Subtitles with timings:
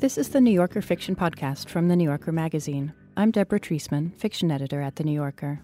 [0.00, 2.92] This is the New Yorker Fiction Podcast from The New Yorker magazine.
[3.16, 5.58] I'm Deborah Treisman, fiction editor at The New Yorker.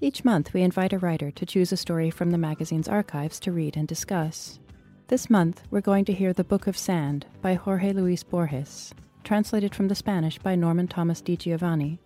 [0.00, 3.52] Each month, we invite a writer to choose a story from the magazine's archives to
[3.52, 4.58] read and discuss.
[5.06, 8.92] This month, we're going to hear The Book of Sand by Jorge Luis Borges,
[9.22, 12.00] translated from the Spanish by Norman Thomas Di Giovanni,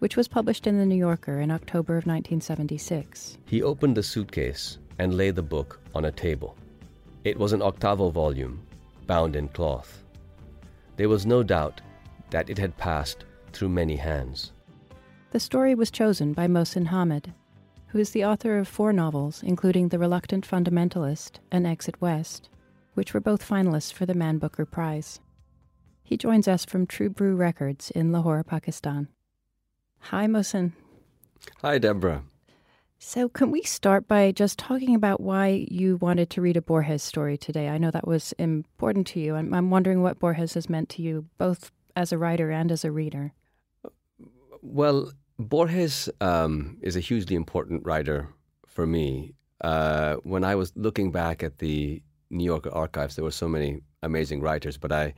[0.00, 3.38] which was published in The New Yorker in October of 1976.
[3.46, 6.56] He opened the suitcase and laid the book on a table.
[7.22, 8.66] It was an octavo volume,
[9.06, 10.01] bound in cloth.
[11.02, 11.80] There was no doubt
[12.30, 14.52] that it had passed through many hands.
[15.32, 17.34] The story was chosen by Mohsin Hamid,
[17.88, 22.50] who is the author of four novels, including The Reluctant Fundamentalist and Exit West,
[22.94, 25.18] which were both finalists for the Man Booker Prize.
[26.04, 29.08] He joins us from True Brew Records in Lahore, Pakistan.
[30.12, 30.70] Hi, Mohsin.
[31.62, 32.22] Hi, Deborah.
[33.04, 37.02] So, can we start by just talking about why you wanted to read a Borges
[37.02, 37.68] story today?
[37.68, 39.34] I know that was important to you.
[39.34, 42.84] I'm, I'm wondering what Borges has meant to you, both as a writer and as
[42.84, 43.32] a reader.
[44.62, 48.28] Well, Borges um, is a hugely important writer
[48.68, 49.34] for me.
[49.60, 53.80] Uh, when I was looking back at the New Yorker archives, there were so many
[54.04, 55.14] amazing writers, but I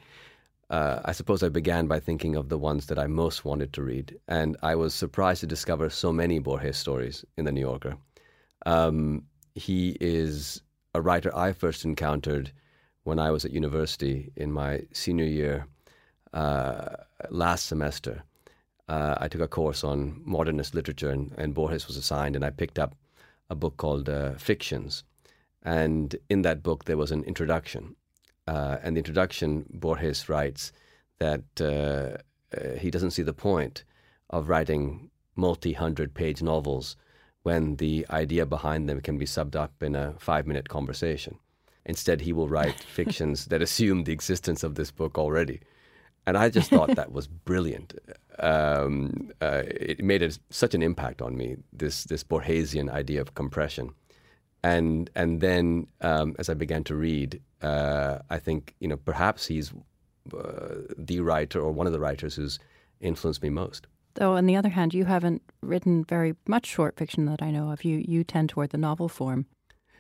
[0.71, 3.83] uh, I suppose I began by thinking of the ones that I most wanted to
[3.83, 4.19] read.
[4.29, 7.97] And I was surprised to discover so many Borges stories in The New Yorker.
[8.67, 10.63] Um, he is
[10.95, 12.51] a writer I first encountered
[13.03, 15.67] when I was at university in my senior year
[16.33, 16.97] uh,
[17.29, 18.23] last semester.
[18.89, 22.51] Uh, I took a course on modernist literature, and, and, Borges was assigned, and I
[22.51, 22.95] picked up
[23.49, 25.05] a book called uh, Fictions.
[25.63, 27.97] And in that book, there was an introduction
[28.47, 30.73] uh, and the introduction, Borges writes
[31.19, 32.19] that uh,
[32.57, 33.85] uh, he doesn't see the point
[34.31, 36.97] of writing multi hundred page novels
[37.43, 41.39] when the idea behind them can be summed up in a five minute conversation.
[41.87, 45.61] Instead, he will write fictions that assume the existence of this book already.
[46.27, 47.95] And I just thought that was brilliant.
[48.39, 53.35] Um, uh, it made a, such an impact on me, this, this Borgesian idea of
[53.35, 53.93] compression
[54.65, 59.47] and and then um, as I began to read, uh, I think you know perhaps
[59.47, 59.73] he's
[60.33, 62.59] uh, the writer or one of the writers who's
[63.01, 63.87] influenced me most.
[64.15, 67.71] Though on the other hand, you haven't written very much short fiction that I know
[67.71, 67.85] of.
[67.85, 69.47] You you tend toward the novel form.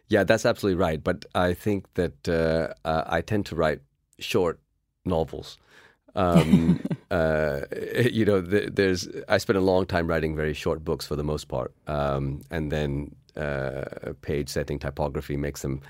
[0.08, 1.04] Yeah, that's absolutely right.
[1.04, 3.80] But I think that uh, uh I tend to write
[4.18, 4.60] short
[5.04, 5.58] novels.
[6.14, 7.60] Um, uh,
[8.10, 11.48] you know, there's I spent a long time writing very short books for the most
[11.48, 15.80] part, um, and then uh, page setting typography makes them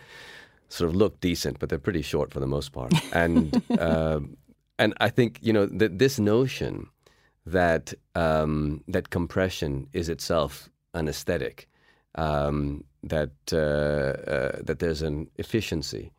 [0.68, 2.92] sort of look decent, but they're pretty short for the most part.
[3.12, 4.20] And uh,
[4.78, 6.88] and I think you know that this notion
[7.46, 11.68] that um, that compression is itself an aesthetic,
[12.14, 16.12] um, that uh, uh, that there's an efficiency,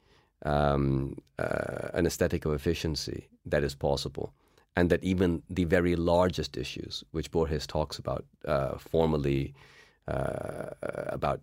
[0.45, 4.33] um, uh, an aesthetic of efficiency that is possible.
[4.77, 9.53] And that even the very largest issues, which Borges talks about uh, formally,
[10.07, 11.41] uh, about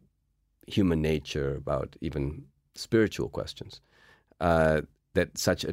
[0.66, 3.80] human nature, about even spiritual questions,
[4.40, 4.82] uh,
[5.14, 5.64] that such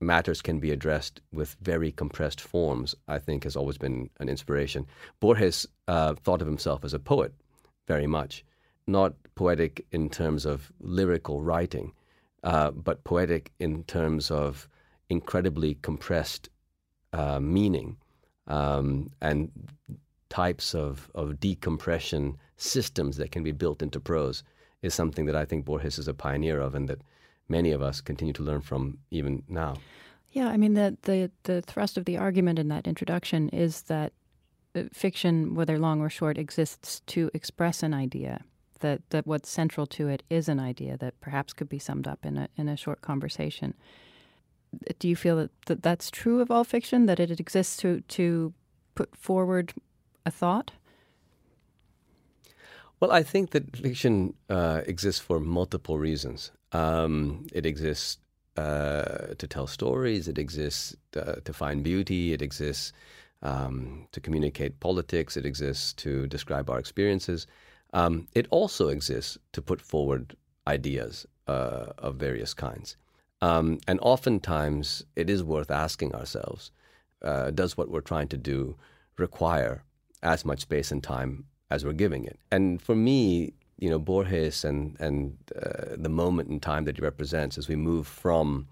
[0.00, 4.86] matters can be addressed with very compressed forms, I think has always been an inspiration.
[5.20, 7.32] Borges uh, thought of himself as a poet
[7.86, 8.44] very much,
[8.86, 11.92] not poetic in terms of lyrical writing,
[12.42, 14.68] uh, but poetic in terms of
[15.08, 16.48] incredibly compressed
[17.12, 17.96] uh, meaning
[18.46, 19.50] um, and
[20.28, 24.42] types of, of decompression systems that can be built into prose
[24.82, 27.00] is something that I think Borges is a pioneer of and that
[27.48, 29.76] many of us continue to learn from even now.
[30.30, 34.12] Yeah, I mean, the, the, the thrust of the argument in that introduction is that
[34.74, 38.42] uh, fiction, whether long or short, exists to express an idea.
[38.80, 42.26] That, that what's central to it is an idea that perhaps could be summed up
[42.26, 43.72] in a, in a short conversation.
[44.98, 48.52] Do you feel that, that that's true of all fiction, that it exists to, to
[48.94, 49.72] put forward
[50.26, 50.72] a thought?
[53.00, 56.50] Well, I think that fiction uh, exists for multiple reasons.
[56.72, 58.18] Um, it exists
[58.56, 62.92] uh, to tell stories, it exists uh, to find beauty, it exists
[63.42, 67.46] um, to communicate politics, it exists to describe our experiences.
[67.92, 70.34] Um, it also exists to put forward
[70.66, 72.96] ideas uh, of various kinds.
[73.42, 76.70] Um, and oftentimes, it is worth asking ourselves
[77.22, 78.76] uh, does what we're trying to do
[79.18, 79.84] require
[80.26, 82.38] as much space and time as we're giving it.
[82.50, 87.02] And for me, you know, Borges and and uh, the moment in time that he
[87.02, 88.66] represents as we move from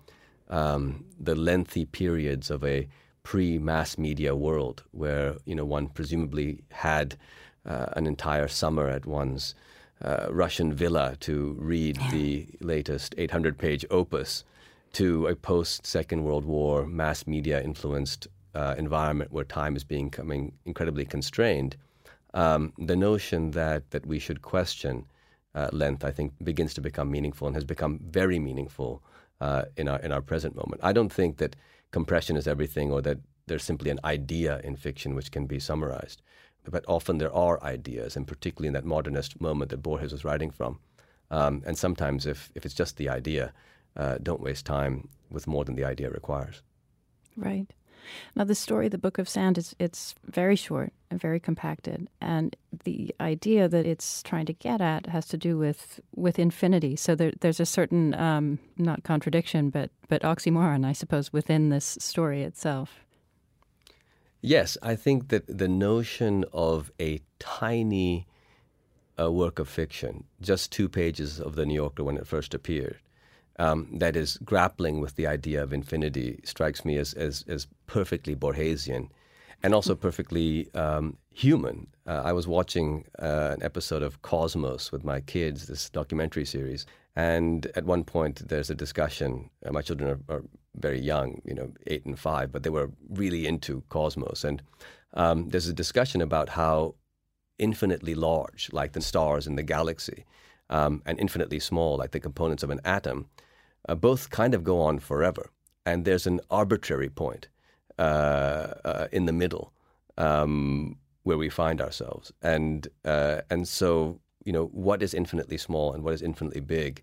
[0.48, 2.88] um, the lengthy periods of a
[3.22, 7.16] pre-mass media world where you know one presumably had
[7.66, 9.54] uh, an entire summer at one's
[10.02, 14.44] uh, Russian villa to read the latest 800-page opus
[14.92, 20.52] to a post Second World War mass media influenced uh, environment where time is becoming
[20.64, 21.76] incredibly constrained,
[22.34, 25.06] um, the notion that, that we should question
[25.54, 29.02] uh, length, I think, begins to become meaningful and has become very meaningful
[29.40, 30.80] uh, in our in our present moment.
[30.82, 31.56] I don't think that
[31.90, 36.22] compression is everything, or that there's simply an idea in fiction which can be summarized.
[36.68, 40.50] But often there are ideas, and particularly in that modernist moment that Borges was writing
[40.50, 40.78] from.
[41.30, 43.52] Um, and sometimes, if if it's just the idea,
[43.96, 46.62] uh, don't waste time with more than the idea requires.
[47.36, 47.66] Right.
[48.34, 52.56] Now, the story, the Book of Sand, is it's very short and very compacted, and
[52.84, 56.96] the idea that it's trying to get at has to do with with infinity.
[56.96, 61.96] So there, there's a certain um, not contradiction, but but oxymoron, I suppose, within this
[62.00, 63.04] story itself.
[64.40, 68.26] Yes, I think that the notion of a tiny
[69.18, 72.98] uh, work of fiction, just two pages of the New Yorker when it first appeared,
[73.58, 78.34] um, that is grappling with the idea of infinity strikes me as, as, as perfectly
[78.34, 79.08] Borgesian
[79.62, 81.86] and also perfectly um, human.
[82.06, 86.84] Uh, I was watching uh, an episode of Cosmos with my kids, this documentary series,
[87.16, 89.48] and at one point there's a discussion.
[89.64, 90.42] Uh, my children are, are,
[90.76, 94.42] very young, you know, eight and five, but they were really into Cosmos.
[94.42, 94.60] And
[95.12, 96.96] um, there's a discussion about how
[97.60, 100.24] infinitely large, like the stars in the galaxy,
[100.70, 103.28] um, and infinitely small, like the components of an atom,
[103.88, 105.50] uh, both kind of go on forever.
[105.86, 107.48] And there's an arbitrary point
[107.98, 108.02] uh,
[108.84, 109.72] uh, in the middle
[110.16, 112.32] um, where we find ourselves.
[112.42, 117.02] And, uh, and so, you know, what is infinitely small and what is infinitely big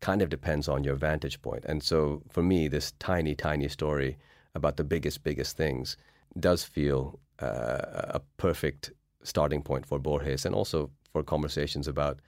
[0.00, 1.64] kind of depends on your vantage point.
[1.64, 4.16] And so for me, this tiny, tiny story
[4.54, 5.96] about the biggest, biggest things
[6.40, 8.92] does feel uh, a perfect
[9.22, 12.20] starting point for Borges and also for conversations about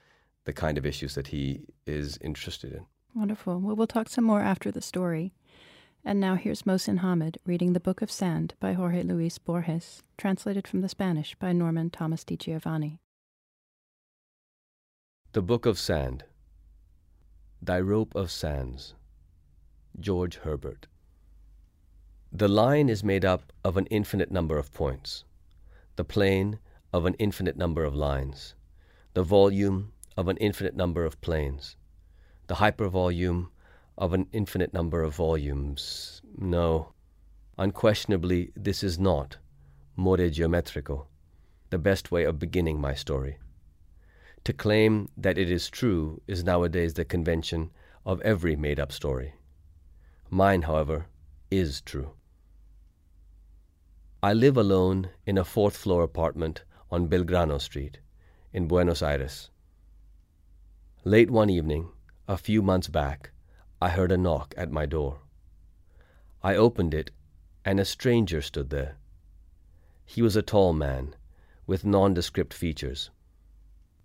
[0.44, 2.86] the kind of issues that he is interested in.
[3.14, 3.60] Wonderful.
[3.60, 5.32] Well, we'll talk some more after the story.
[6.04, 10.66] And now here's Mohsin Hamid reading The Book of Sand by Jorge Luis Borges, translated
[10.66, 12.98] from the Spanish by Norman Thomas Di Giovanni.
[15.32, 16.24] The Book of Sand
[17.62, 18.94] Thy Rope of Sands
[19.98, 20.88] George Herbert
[22.32, 25.24] The line is made up of an infinite number of points,
[25.94, 26.58] the plane
[26.92, 28.56] of an infinite number of lines,
[29.14, 31.76] the volume of an infinite number of planes
[32.46, 33.48] the hypervolume
[33.96, 36.20] of an infinite number of volumes.
[36.36, 36.92] No,
[37.58, 39.38] unquestionably, this is not
[39.96, 41.06] more geometrico,
[41.70, 43.38] the best way of beginning my story.
[44.44, 47.70] To claim that it is true is nowadays the convention
[48.04, 49.34] of every made up story.
[50.28, 51.06] Mine, however,
[51.50, 52.10] is true.
[54.22, 58.00] I live alone in a fourth floor apartment on Belgrano Street
[58.52, 59.50] in Buenos Aires.
[61.04, 61.88] Late one evening,
[62.26, 63.30] a few months back,
[63.82, 65.18] I heard a knock at my door.
[66.42, 67.10] I opened it,
[67.64, 68.96] and a stranger stood there.
[70.06, 71.14] He was a tall man,
[71.66, 73.10] with nondescript features.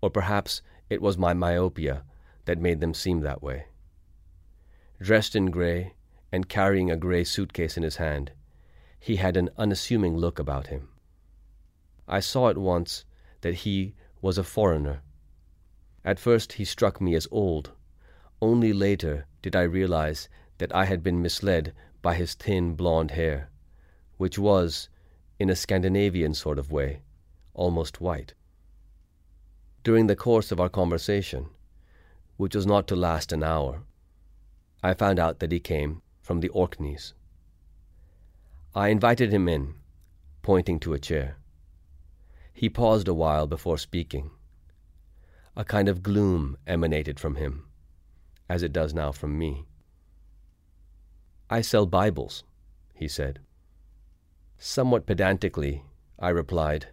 [0.02, 2.04] Or perhaps it was my myopia
[2.44, 3.66] that made them seem that way.
[5.00, 5.94] Dressed in gray,
[6.30, 8.32] and carrying a gray suitcase in his hand,
[8.98, 10.88] he had an unassuming look about him.
[12.06, 13.04] I saw at once
[13.40, 15.00] that he was a foreigner.
[16.04, 17.72] At first he struck me as old,
[18.42, 20.28] only later did I realize
[20.58, 21.72] that I had been misled
[22.02, 23.50] by his thin blond hair,
[24.16, 24.88] which was,
[25.38, 27.02] in a Scandinavian sort of way,
[27.54, 28.34] almost white.
[29.82, 31.48] During the course of our conversation,
[32.36, 33.82] which was not to last an hour,
[34.82, 37.12] I found out that he came from the Orkneys.
[38.74, 39.74] I invited him in,
[40.42, 41.36] pointing to a chair.
[42.52, 44.30] He paused a while before speaking.
[45.56, 47.69] A kind of gloom emanated from him
[48.50, 49.64] as it does now from me.
[51.48, 52.42] I sell Bibles,
[52.92, 53.38] he said.
[54.58, 55.84] Somewhat pedantically,
[56.18, 56.88] I replied,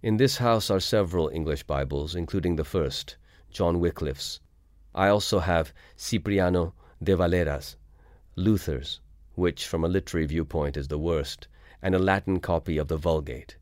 [0.00, 3.16] In this house are several English Bibles, including the first,
[3.50, 4.38] John Wycliffe's.
[4.94, 6.72] I also have Cipriano
[7.02, 7.76] de Valera's,
[8.36, 9.00] Luther's,
[9.34, 11.48] which from a literary viewpoint is the worst,
[11.82, 13.56] and a Latin copy of the Vulgate.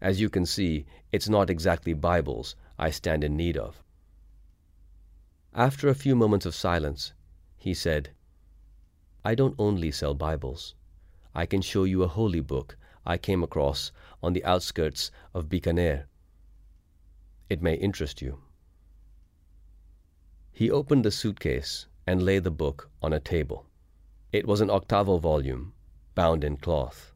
[0.00, 3.82] As you can see, it's not exactly Bibles I stand in need of.
[5.56, 7.14] After a few moments of silence,
[7.56, 8.10] he said,
[9.24, 10.74] I don't only sell Bibles.
[11.34, 13.90] I can show you a holy book I came across
[14.22, 16.04] on the outskirts of Bikaner.
[17.48, 18.40] It may interest you.
[20.52, 23.64] He opened the suitcase and laid the book on a table.
[24.32, 25.72] It was an octavo volume,
[26.14, 27.14] bound in cloth.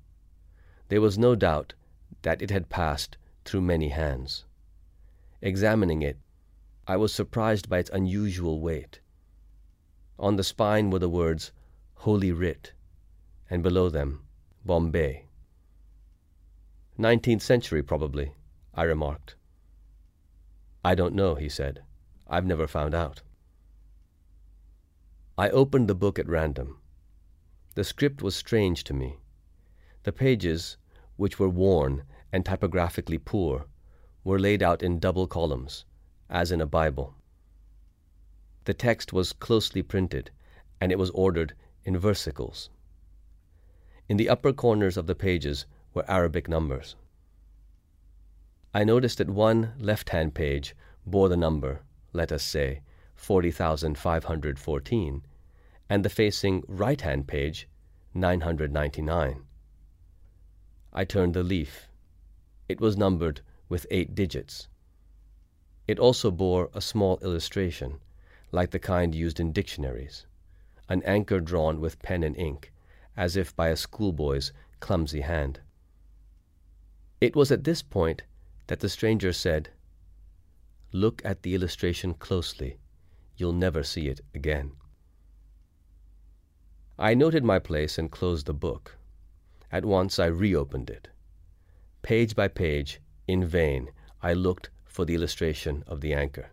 [0.88, 1.74] There was no doubt
[2.22, 4.46] that it had passed through many hands.
[5.42, 6.16] Examining it,
[6.90, 8.98] I was surprised by its unusual weight.
[10.18, 11.52] On the spine were the words,
[11.94, 12.72] Holy Writ,
[13.48, 14.24] and below them,
[14.64, 15.26] Bombay.
[16.98, 18.32] Nineteenth century, probably,
[18.74, 19.36] I remarked.
[20.84, 21.84] I don't know, he said.
[22.26, 23.22] I've never found out.
[25.38, 26.80] I opened the book at random.
[27.76, 29.20] The script was strange to me.
[30.02, 30.76] The pages,
[31.14, 33.66] which were worn and typographically poor,
[34.24, 35.84] were laid out in double columns,
[36.30, 37.14] as in a Bible.
[38.64, 40.30] The text was closely printed,
[40.80, 42.68] and it was ordered in versicles.
[44.08, 46.94] In the upper corners of the pages were Arabic numbers.
[48.72, 51.80] I noticed that one left hand page bore the number,
[52.12, 52.82] let us say,
[53.16, 55.22] 40,514,
[55.88, 57.68] and the facing right hand page,
[58.14, 59.42] 999.
[60.92, 61.88] I turned the leaf.
[62.68, 64.68] It was numbered with eight digits.
[65.90, 67.98] It also bore a small illustration,
[68.52, 70.24] like the kind used in dictionaries,
[70.88, 72.72] an anchor drawn with pen and ink,
[73.16, 75.58] as if by a schoolboy's clumsy hand.
[77.20, 78.22] It was at this point
[78.68, 79.70] that the stranger said,
[80.92, 82.78] Look at the illustration closely.
[83.36, 84.70] You'll never see it again.
[87.00, 88.96] I noted my place and closed the book.
[89.72, 91.08] At once I reopened it.
[92.02, 93.90] Page by page, in vain,
[94.22, 96.50] I looked for the illustration of the anchor.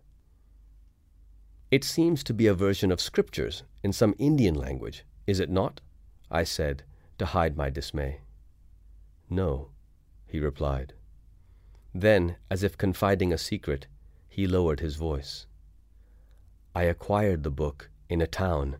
[1.72, 5.82] It seems to be a version of scriptures in some Indian language, is it not?
[6.29, 6.84] I said,
[7.17, 8.22] to hide my dismay.
[9.29, 9.70] No,
[10.25, 10.94] he replied.
[11.94, 13.88] Then, as if confiding a secret,
[14.29, 15.48] he lowered his voice.
[16.75, 18.77] I acquired the book in a town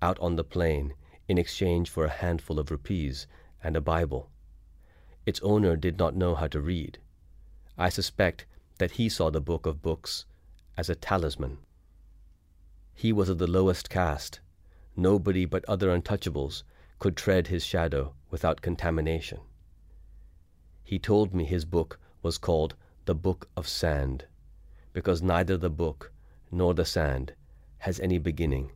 [0.00, 0.94] out on the plain
[1.28, 3.26] in exchange for a handful of rupees
[3.62, 4.30] and a Bible.
[5.26, 6.98] Its owner did not know how to read.
[7.76, 8.46] I suspect
[8.80, 10.24] that he saw the book of books
[10.74, 11.58] as a talisman.
[12.94, 14.40] He was of the lowest caste.
[14.96, 16.62] Nobody but other untouchables
[16.98, 19.40] could tread his shadow without contamination.
[20.82, 24.24] He told me his book was called the Book of Sand,
[24.94, 26.10] because neither the book
[26.50, 27.34] nor the sand
[27.78, 28.72] has any beginning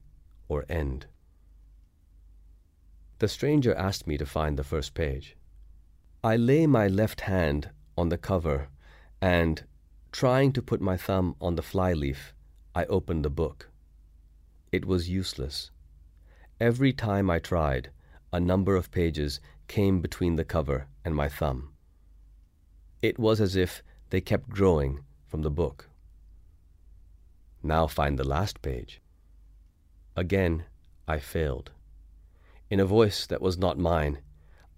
[0.49, 1.07] or end.
[3.21, 5.35] The stranger asked me to find the first page.
[6.23, 8.69] I lay my left hand on the cover
[9.23, 9.65] and,
[10.15, 12.33] trying to put my thumb on the flyleaf,
[12.73, 13.69] I opened the book.
[14.71, 15.73] It was useless.
[16.61, 17.91] Every time I tried,
[18.33, 21.71] a number of pages came between the cover and my thumb.
[23.03, 25.89] It was as if they kept growing from the book.
[27.61, 29.01] Now find the last page.
[30.15, 30.63] Again,
[31.09, 31.73] I failed.
[32.71, 34.19] In a voice that was not mine,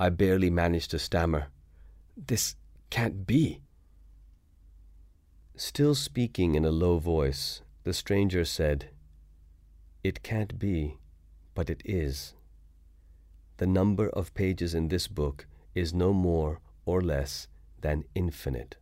[0.00, 1.49] I barely managed to stammer,
[2.16, 2.57] This
[2.88, 3.61] can't be.
[5.58, 8.90] Still speaking in a low voice, the stranger said,
[10.04, 10.98] It can't be,
[11.54, 12.34] but it is.
[13.56, 17.48] The number of pages in this book is no more or less
[17.80, 18.76] than infinite.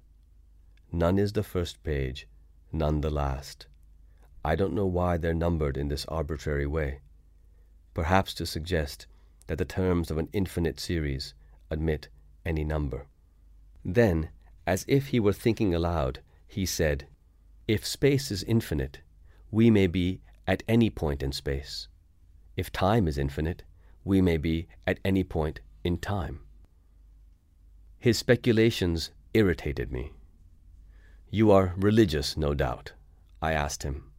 [0.90, 2.26] None is the first page,
[2.72, 3.68] none the last.
[4.44, 7.02] I don't know why they're numbered in this arbitrary way.
[7.94, 9.06] Perhaps to suggest
[9.46, 11.34] that the terms of an infinite series
[11.70, 12.08] admit
[12.44, 13.06] any number.
[13.84, 14.30] Then,
[14.66, 16.18] as if he were thinking aloud,
[16.54, 17.08] he said,
[17.66, 19.00] If space is infinite,
[19.50, 21.88] we may be at any point in space.
[22.56, 23.64] If time is infinite,
[24.04, 26.40] we may be at any point in time.
[27.98, 30.12] His speculations irritated me.
[31.28, 32.92] You are religious, no doubt,
[33.42, 34.12] I asked him.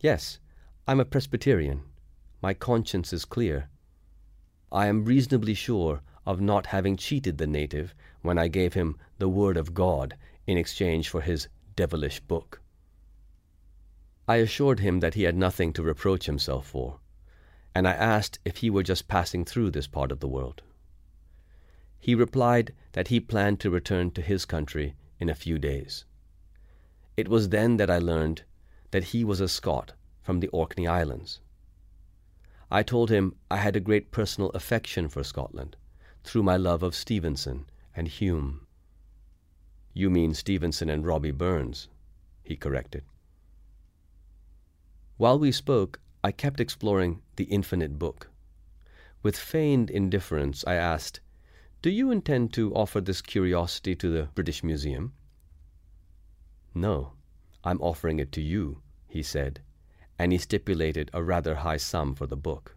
[0.00, 0.38] Yes,
[0.86, 1.82] I'm a Presbyterian.
[2.42, 3.70] My conscience is clear.
[4.70, 9.30] I am reasonably sure of not having cheated the native when I gave him the
[9.30, 10.14] word of God
[10.46, 12.60] in exchange for his devilish book.
[14.28, 17.00] I assured him that he had nothing to reproach himself for,
[17.74, 20.62] and I asked if he were just passing through this part of the world.
[21.98, 26.04] He replied that he planned to return to his country in a few days.
[27.16, 28.42] It was then that I learned
[28.90, 31.40] that he was a Scot from the Orkney Islands.
[32.70, 35.76] I told him I had a great personal affection for Scotland
[36.24, 38.61] through my love of Stevenson and Hume.
[39.94, 41.88] You mean Stevenson and Robbie Burns,
[42.42, 43.04] he corrected.
[45.16, 48.30] While we spoke, I kept exploring the infinite book.
[49.22, 51.20] With feigned indifference, I asked,
[51.82, 55.12] do you intend to offer this curiosity to the British Museum?
[56.74, 57.12] No,
[57.64, 59.60] I'm offering it to you, he said,
[60.18, 62.76] and he stipulated a rather high sum for the book.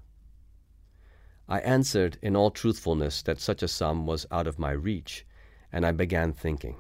[1.48, 5.26] I answered in all truthfulness that such a sum was out of my reach,
[5.72, 6.78] and I began thinking.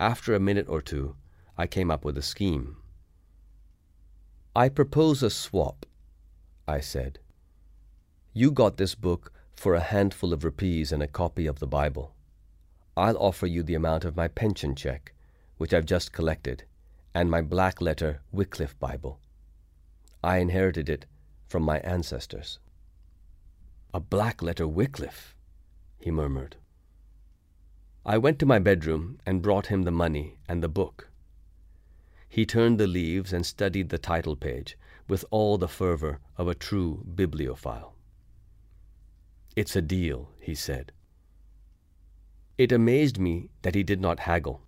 [0.00, 1.14] After a minute or two,
[1.58, 2.78] I came up with a scheme.
[4.56, 5.84] I propose a swap,
[6.66, 7.18] I said.
[8.32, 12.14] You got this book for a handful of rupees and a copy of the Bible.
[12.96, 15.12] I'll offer you the amount of my pension check,
[15.58, 16.64] which I've just collected,
[17.14, 19.20] and my black letter Wycliffe Bible.
[20.24, 21.04] I inherited it
[21.46, 22.58] from my ancestors.
[23.92, 25.36] A black letter Wycliffe,
[25.98, 26.56] he murmured.
[28.04, 31.10] I went to my bedroom and brought him the money and the book.
[32.28, 34.78] He turned the leaves and studied the title page
[35.08, 37.94] with all the fervor of a true bibliophile.
[39.54, 40.92] It's a deal, he said.
[42.56, 44.62] It amazed me that he did not haggle.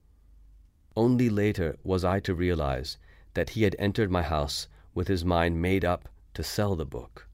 [0.97, 2.99] Only later was I to realize
[3.35, 7.29] that he had entered my house with his mind made up to sell the book.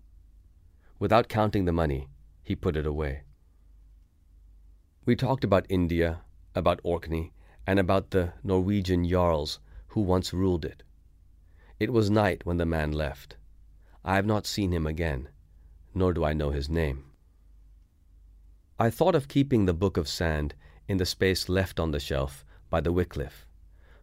[0.98, 2.08] Without counting the money,
[2.42, 3.22] he put it away.
[5.08, 6.20] We talked about India,
[6.54, 7.32] about Orkney,
[7.66, 10.82] and about the Norwegian Jarls who once ruled it.
[11.80, 13.38] It was night when the man left.
[14.04, 15.30] I have not seen him again,
[15.94, 17.06] nor do I know his name.
[18.78, 20.54] I thought of keeping the Book of Sand
[20.86, 23.46] in the space left on the shelf by the Wycliffe,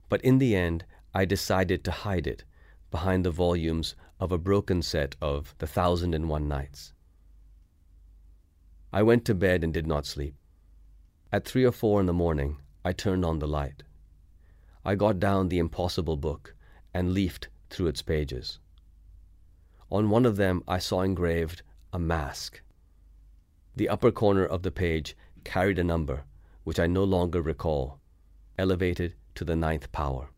[0.10, 2.46] but in the end I decided to hide it
[2.90, 6.94] behind the volumes of a broken set of The Thousand and One Nights.
[8.92, 10.34] I went to bed and did not sleep.
[11.36, 13.84] At three or four in the morning, I turned on the light.
[14.86, 16.56] I got down the impossible book
[16.94, 18.60] and leafed through its pages.
[19.92, 21.62] On one of them I saw engraved
[21.92, 22.62] a mask.
[23.76, 26.24] The upper corner of the page carried a number,
[26.64, 28.00] which I no longer recall,
[28.58, 30.30] elevated to the ninth power.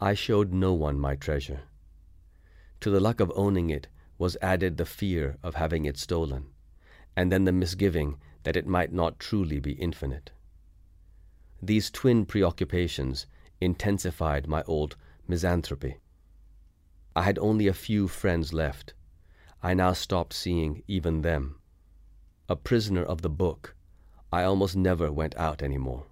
[0.00, 1.62] I showed no one my treasure.
[2.82, 6.50] To the luck of owning it was added the fear of having it stolen,
[7.16, 10.30] and then the misgiving that it might not truly be infinite.
[11.62, 13.26] These twin preoccupations
[13.60, 14.96] intensified my old
[15.28, 15.98] misanthropy.
[17.14, 18.94] I had only a few friends left.
[19.62, 21.56] I now stopped seeing even them.
[22.48, 23.74] A prisoner of the book,
[24.32, 26.06] I almost never went out any more.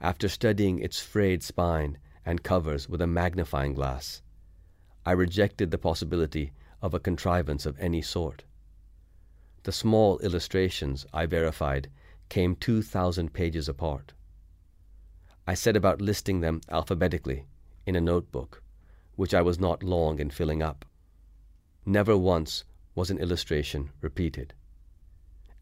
[0.00, 4.22] After studying its frayed spine and covers with a magnifying glass,
[5.06, 8.44] I rejected the possibility of a contrivance of any sort.
[9.62, 11.90] The small illustrations, I verified,
[12.28, 14.12] came 2,000 pages apart.
[15.46, 17.46] I set about listing them alphabetically
[17.84, 18.62] in a notebook,
[19.16, 20.84] which I was not long in filling up.
[21.84, 24.54] Never once was an illustration repeated.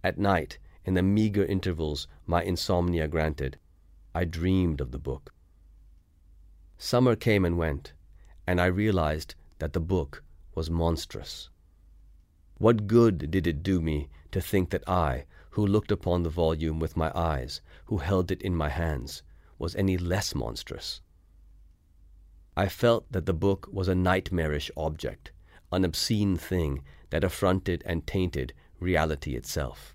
[0.04, 3.58] At night, in the meager intervals my insomnia granted,
[4.14, 5.32] I dreamed of the book.
[6.76, 7.92] Summer came and went,
[8.46, 10.22] and I realized that the book
[10.54, 11.50] was monstrous.
[12.58, 16.80] What good did it do me to think that I, who looked upon the volume
[16.80, 19.22] with my eyes, who held it in my hands,
[19.58, 21.00] was any less monstrous?
[22.56, 25.30] I felt that the book was a nightmarish object,
[25.70, 29.94] an obscene thing that affronted and tainted reality itself.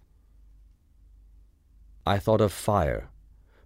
[2.05, 3.09] I thought of fire,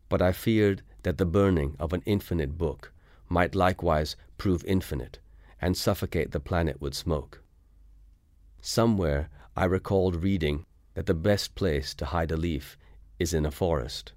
[0.10, 2.92] but I feared that the burning of an infinite book
[3.30, 5.20] might likewise prove infinite
[5.62, 7.44] and suffocate the planet with smoke.
[8.70, 12.78] Somewhere I recalled reading that the best place to hide a leaf
[13.18, 14.12] is in a forest.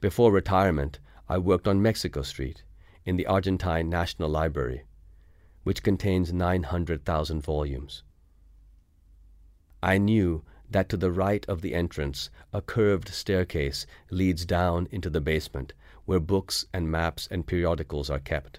[0.00, 2.64] Before retirement, I worked on Mexico Street
[3.04, 4.82] in the Argentine National Library,
[5.62, 8.02] which contains 900,000 volumes.
[9.80, 15.08] I knew that to the right of the entrance a curved staircase leads down into
[15.08, 15.72] the basement
[16.04, 18.58] where books and maps and periodicals are kept.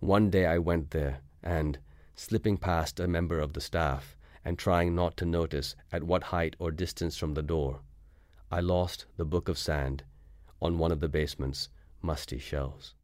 [0.00, 1.78] One day I went there, and,
[2.14, 6.56] slipping past a member of the staff, and trying not to notice at what height
[6.58, 7.80] or distance from the door,
[8.50, 10.04] I lost the Book of Sand
[10.60, 11.68] on one of the basement's
[12.02, 12.94] musty shelves.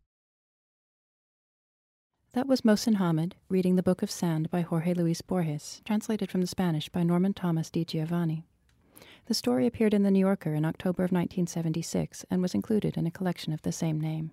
[2.33, 6.43] That was Mohsin Hamid reading The Book of Sand by Jorge Luis Borges, translated from
[6.43, 8.47] the Spanish by Norman Thomas di Giovanni.
[9.27, 13.07] The story appeared in The New Yorker in October of 1976 and was included in
[13.07, 14.33] a collection of the same name.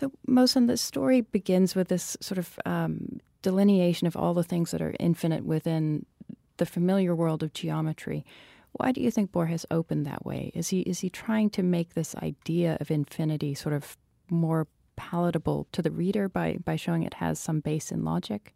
[0.00, 4.70] So, Mohsin, the story begins with this sort of um, delineation of all the things
[4.70, 6.06] that are infinite within
[6.56, 8.24] the familiar world of geometry.
[8.72, 10.52] Why do you think Borges opened that way?
[10.54, 13.98] Is he is he trying to make this idea of infinity sort of
[14.30, 18.54] more palatable to the reader by by showing it has some base in logic?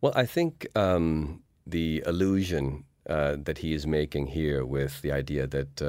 [0.00, 5.46] Well, I think um, the illusion uh, that he is making here with the idea
[5.48, 5.86] that uh,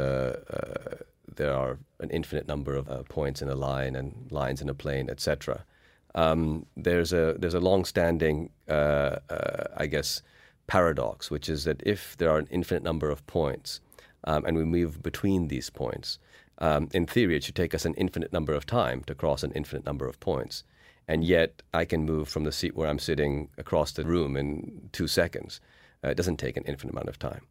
[0.54, 0.96] uh,
[1.36, 4.74] there are an infinite number of uh, points in a line and lines in a
[4.74, 5.66] plane, etc.
[6.16, 10.22] Um, there's a there's a long-standing, uh, uh, I guess,
[10.68, 13.82] paradox, which is that if there are an infinite number of points
[14.26, 16.20] um, and we move between these points,
[16.60, 19.52] um, in theory, it should take us an infinite number of time to cross an
[19.54, 20.64] infinite number of points.
[21.08, 24.90] And yet, I can move from the seat where I'm sitting across the room in
[24.94, 25.60] two seconds.
[26.04, 27.42] Uh, it doesn't take an infinite amount of time.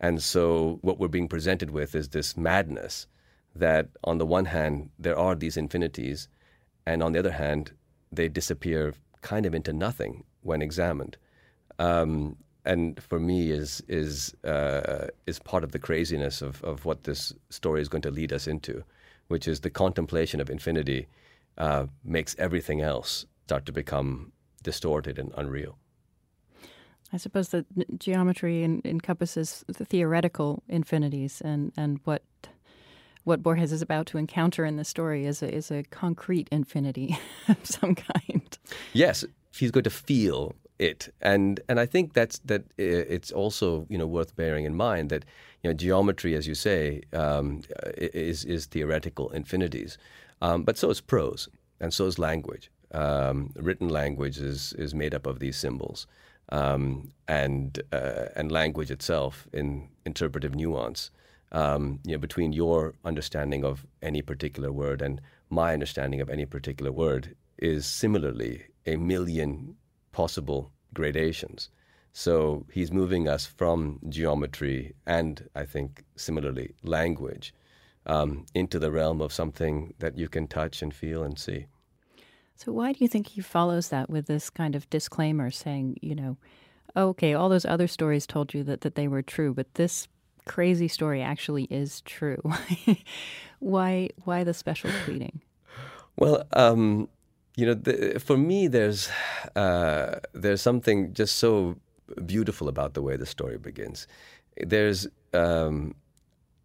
[0.00, 3.06] And so, what we're being presented with is this madness
[3.54, 6.28] that, on the one hand, there are these infinities,
[6.86, 7.72] and on the other hand,
[8.12, 11.16] they disappear kind of into nothing when examined.
[11.78, 17.04] Um, and for me is is uh, is part of the craziness of, of what
[17.04, 18.84] this story is going to lead us into,
[19.28, 21.06] which is the contemplation of infinity
[21.58, 24.32] uh, makes everything else start to become
[24.62, 25.76] distorted and unreal.
[27.12, 27.66] I suppose that
[27.98, 32.22] geometry encompasses the theoretical infinities, and, and what
[33.24, 37.18] what Borges is about to encounter in the story is a, is a concrete infinity
[37.48, 38.58] of some kind.
[38.92, 42.64] Yes, he's going to feel it, and and I think that's that.
[42.78, 45.24] It's also you know worth bearing in mind that
[45.62, 47.62] you know geometry, as you say, um,
[47.96, 49.98] is is theoretical infinities,
[50.40, 51.48] um, but so is prose,
[51.80, 52.70] and so is language.
[52.92, 56.06] Um, written language is is made up of these symbols,
[56.48, 61.10] um, and uh, and language itself in interpretive nuance.
[61.52, 66.46] Um, you know, between your understanding of any particular word and my understanding of any
[66.46, 69.76] particular word is similarly a million
[70.12, 71.70] possible gradations.
[72.12, 77.54] So he's moving us from geometry and I think similarly language
[78.06, 81.66] um, into the realm of something that you can touch and feel and see.
[82.56, 86.14] So why do you think he follows that with this kind of disclaimer saying, you
[86.14, 86.36] know,
[86.96, 90.08] okay, all those other stories told you that, that they were true, but this
[90.50, 92.42] crazy story actually is true.
[93.60, 95.40] why why the special pleading?
[96.16, 97.08] Well, um,
[97.56, 99.08] you know, the, for me, there's
[99.54, 101.76] uh, there's something just so
[102.26, 104.08] beautiful about the way the story begins.
[104.56, 105.94] There's um,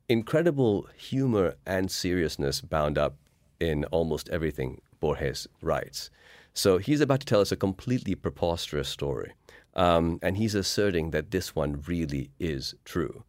[0.10, 3.16] incredible humor and seriousness bound up
[3.60, 6.10] in almost everything Borges writes.
[6.56, 9.34] So he's about to tell us a completely preposterous story,
[9.76, 13.24] um, and he's asserting that this one really is true.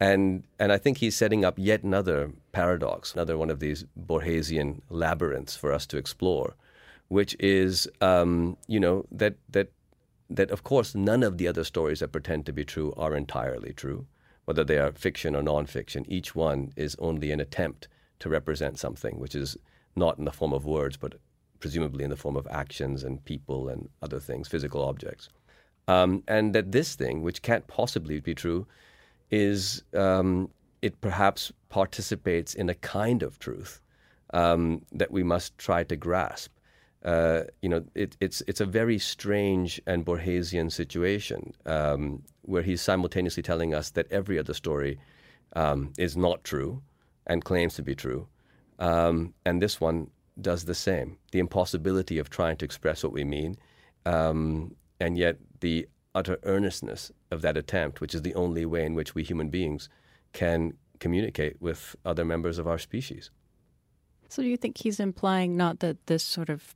[0.00, 4.80] And and I think he's setting up yet another paradox, another one of these Borgesian
[4.90, 6.54] labyrinths for us to explore
[7.08, 9.68] which is um, you know that that
[10.30, 13.72] that of course none of the other stories that pretend to be true are entirely
[13.72, 14.06] true,
[14.44, 16.04] whether they are fiction or nonfiction.
[16.06, 17.88] Each one is only an attempt
[18.20, 19.56] to represent something, which is
[19.96, 21.14] not in the form of words, but
[21.60, 25.28] presumably in the form of actions and people and other things, physical objects.
[25.88, 28.66] Um, and that this thing, which can't possibly be true,
[29.30, 30.50] is um,
[30.82, 33.80] it perhaps participates in a kind of truth
[34.32, 36.50] um, that we must try to grasp
[37.04, 42.82] uh, you know, it, it's it's a very strange and Borgesian situation um, where he's
[42.82, 44.98] simultaneously telling us that every other story
[45.54, 46.82] um, is not true
[47.26, 48.26] and claims to be true,
[48.80, 50.10] um, and this one
[50.40, 51.18] does the same.
[51.30, 53.56] The impossibility of trying to express what we mean,
[54.04, 55.86] um, and yet the
[56.18, 59.88] utter earnestness of that attempt, which is the only way in which we human beings
[60.32, 63.30] can communicate with other members of our species.
[64.28, 66.74] So, do you think he's implying not that this sort of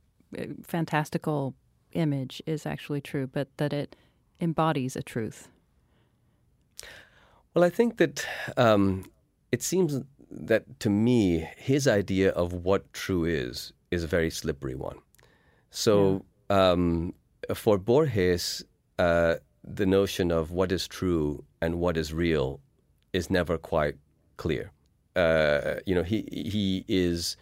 [0.63, 1.53] fantastical
[1.91, 3.95] image is actually true, but that it
[4.39, 5.49] embodies a truth?
[7.53, 8.25] Well, I think that
[8.57, 9.05] um,
[9.51, 10.01] it seems
[10.31, 14.97] that to me, his idea of what true is is a very slippery one.
[15.69, 16.71] So yeah.
[16.71, 17.13] um,
[17.53, 18.65] for Borges,
[18.99, 22.59] uh, the notion of what is true and what is real
[23.13, 23.95] is never quite
[24.37, 24.71] clear.
[25.15, 27.37] Uh, you know, he he is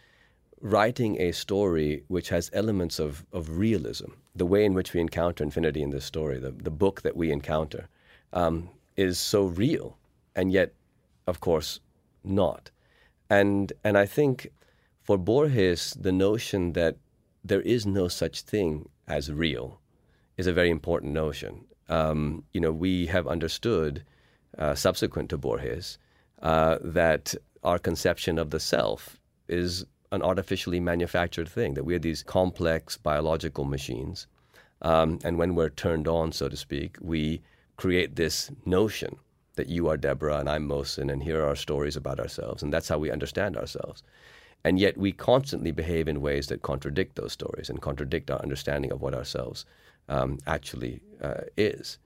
[0.62, 5.44] writing a story which has elements of, of realism, the way in which we encounter
[5.44, 7.90] infinity in this story, the, the book that we encounter,
[8.34, 9.98] um, is so real,
[10.36, 10.74] and yet,
[11.26, 11.80] of course,
[12.24, 12.70] not.
[13.30, 14.52] And, and I think
[15.02, 16.98] for Borges, the notion that
[17.44, 19.81] there is no such thing as real
[20.42, 21.54] is a very important notion.
[21.88, 24.04] Um, you know, we have understood,
[24.58, 25.98] uh, subsequent to Borges,
[26.42, 32.24] uh, that our conception of the self is an artificially manufactured thing, that we're these
[32.24, 34.28] complex biological machines.
[34.82, 37.42] Um, and when we're turned on, so to speak, we
[37.78, 39.18] create this notion
[39.58, 42.64] that you are Deborah and I'm Mohsin, and here are our stories about ourselves.
[42.64, 44.02] And that's how we understand ourselves.
[44.64, 48.92] And yet we constantly behave in ways that contradict those stories and contradict our understanding
[48.92, 49.66] of what ourselves
[50.12, 51.98] um, actually uh, is.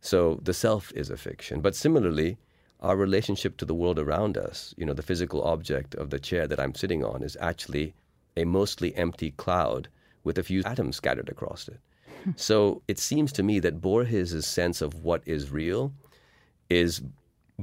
[0.00, 1.60] So the self is a fiction.
[1.60, 2.36] But similarly,
[2.80, 6.46] our relationship to the world around us, you know, the physical object of the chair
[6.48, 7.94] that I'm sitting on is actually
[8.36, 9.88] a mostly empty cloud
[10.24, 11.80] with a few atoms scattered across it.
[12.36, 15.92] so it seems to me that Borges' sense of what is real
[16.68, 17.02] is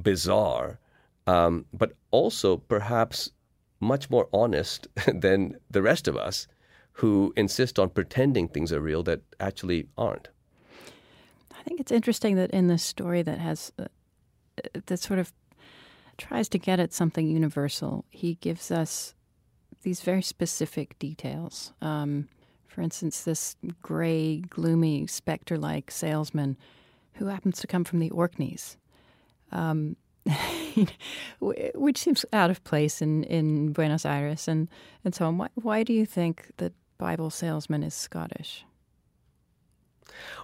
[0.01, 0.79] bizarre,
[1.27, 3.31] um, but also perhaps
[3.81, 6.47] much more honest than the rest of us
[6.99, 10.27] who insist on pretending things are real that actually aren't.
[11.57, 13.85] I think it's interesting that in this story that has uh,
[14.85, 15.31] that sort of
[16.17, 19.13] tries to get at something universal, he gives us
[19.83, 21.71] these very specific details.
[21.81, 22.27] Um,
[22.67, 26.57] for instance, this gray, gloomy, specter like salesman
[27.13, 28.75] who happens to come from the Orkneys.
[29.53, 29.95] Um,
[31.39, 34.67] which seems out of place in, in Buenos Aires and,
[35.05, 35.37] and so on.
[35.37, 38.65] Why, why do you think that Bible salesman is Scottish?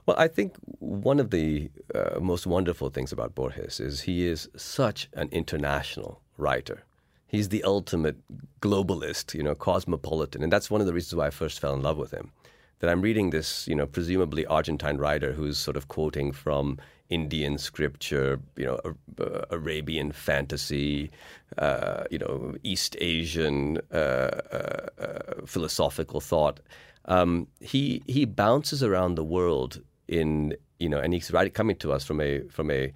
[0.06, 4.48] Well, I think one of the uh, most wonderful things about Borges is he is
[4.56, 6.84] such an international writer.
[7.28, 8.16] He's the ultimate
[8.62, 11.82] globalist, you know, cosmopolitan, and that's one of the reasons why I first fell in
[11.82, 12.32] love with him.
[12.80, 16.78] That I'm reading this, you know, presumably Argentine writer who's sort of quoting from
[17.10, 18.80] Indian scripture, you know,
[19.20, 21.12] uh, Arabian fantasy,
[21.58, 26.60] uh, you know, East Asian uh, uh, uh, philosophical thought.
[27.06, 32.04] Um, he he bounces around the world in you know, and he's coming to us
[32.04, 32.92] from a from a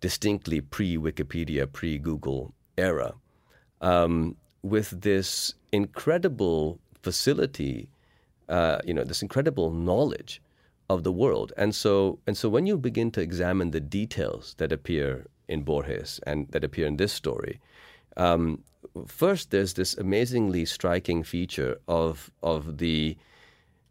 [0.00, 3.14] distinctly pre Wikipedia, pre Google era,
[3.80, 7.88] um, with this incredible facility,
[8.84, 10.42] you know, this incredible knowledge
[10.88, 11.52] of the world.
[11.56, 16.20] And so, and so when you begin to examine the details that appear in Borges
[16.26, 17.60] and that appear in this story,
[18.16, 18.62] um,
[19.06, 23.16] first there's this amazingly striking feature of of the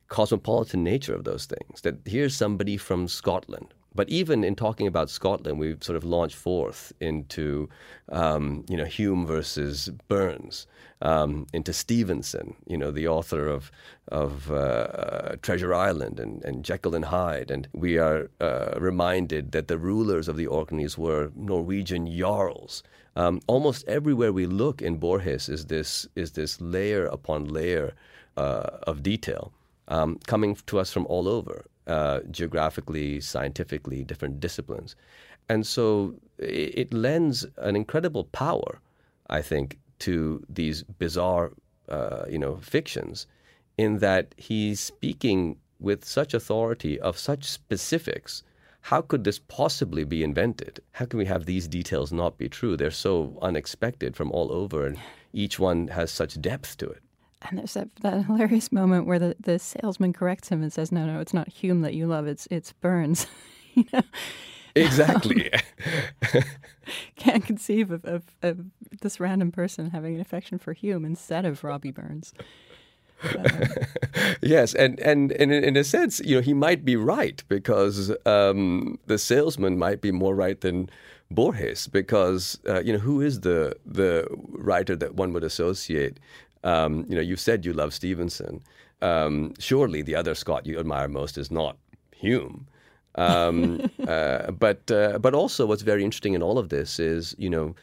[0.08, 1.82] cosmopolitan nature of those things.
[1.82, 6.36] That here's somebody from Scotland but even in talking about Scotland, we've sort of launched
[6.36, 7.69] forth into,
[8.10, 10.67] um, you know, Hume versus Burns,
[11.01, 13.71] um, into Stevenson, you know, the author of
[14.10, 19.67] of uh, Treasure Island and, and Jekyll and Hyde, and we are uh, reminded that
[19.67, 22.84] the rulers of the Orkneys were Norwegian jarls.
[23.15, 27.93] Um, almost everywhere we look in Borges is this is this layer upon layer
[28.38, 29.53] uh, of detail
[29.88, 34.96] um, coming to us from all over uh, geographically, scientifically, different disciplines.
[35.50, 38.80] And so it, it, lends an incredible power,
[39.30, 41.52] I think, to these bizarre,
[41.89, 43.28] uh, you know, fictions,
[43.78, 48.43] in that he's speaking with such authority of such specifics.
[48.88, 50.82] How could this possibly be invented?
[50.93, 52.78] How can we have these details not be true?
[52.78, 54.98] They're so unexpected from all over, and
[55.34, 57.03] each one has such depth to it.
[57.49, 61.06] And there's that, that hilarious moment where the, the salesman corrects him and says, "No,
[61.06, 62.27] no, it's not Hume that you love.
[62.27, 63.27] It's it's Burns."
[63.73, 64.01] you know?
[64.75, 65.53] Exactly.
[65.53, 65.62] Um,
[67.15, 68.60] can't conceive of, of, of,
[69.01, 72.34] this random person having an affection for Hume instead of Robbie Burns.
[74.41, 78.97] yes, and, and, and in a sense, you know, he might be right because um,
[79.06, 80.89] the salesman might be more right than
[81.34, 86.19] Borges because uh, you know who is the the writer that one would associate
[86.63, 88.62] um, you know, you said you love Stevenson.
[89.02, 91.78] Um, surely the other Scot you admire most is not
[92.15, 92.67] Hume.
[93.15, 97.49] Um, uh, but uh, but also, what's very interesting in all of this is, you
[97.49, 97.76] know,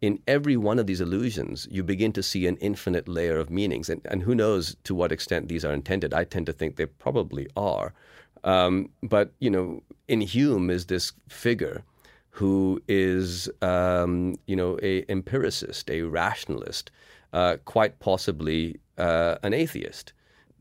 [0.00, 3.88] in every one of these illusions, you begin to see an infinite layer of meanings,
[3.88, 6.12] and, and who knows to what extent these are intended.
[6.12, 7.94] I tend to think they probably are.
[8.42, 11.82] Um, but you know, in Hume is this figure
[12.30, 16.90] who is, um, you know, a empiricist, a rationalist,
[17.34, 20.12] uh, quite possibly uh, an atheist.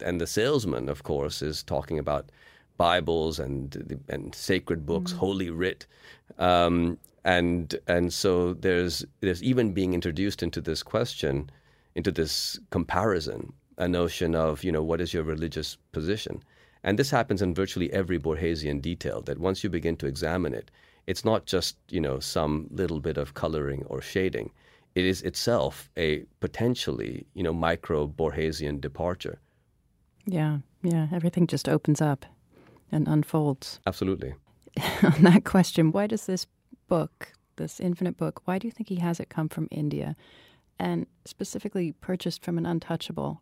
[0.04, 2.32] And the salesman, of course, is talking about
[2.78, 5.18] Bibles and and sacred books, mm.
[5.18, 5.86] Holy Writ,
[6.40, 11.52] um, and and so there's there's even being introduced into this question,
[11.94, 16.44] into this comparison, a notion of you know what is your religious position,
[16.84, 19.22] and this happens in virtually every Borgesian detail.
[19.22, 20.72] That once you begin to examine it,
[21.06, 24.50] it's not just you know some little bit of coloring or shading
[24.96, 29.40] it is itself a potentially, you know, micro Borgesian departure.
[30.26, 31.08] Yeah, yeah.
[31.12, 32.26] Everything just opens up
[32.92, 33.80] and unfolds.
[33.88, 34.36] Absolutely.
[35.04, 36.48] On that question, why does this
[36.88, 40.16] book, this infinite book, why do you think he has it come from India
[40.80, 43.42] and specifically purchased from an untouchable?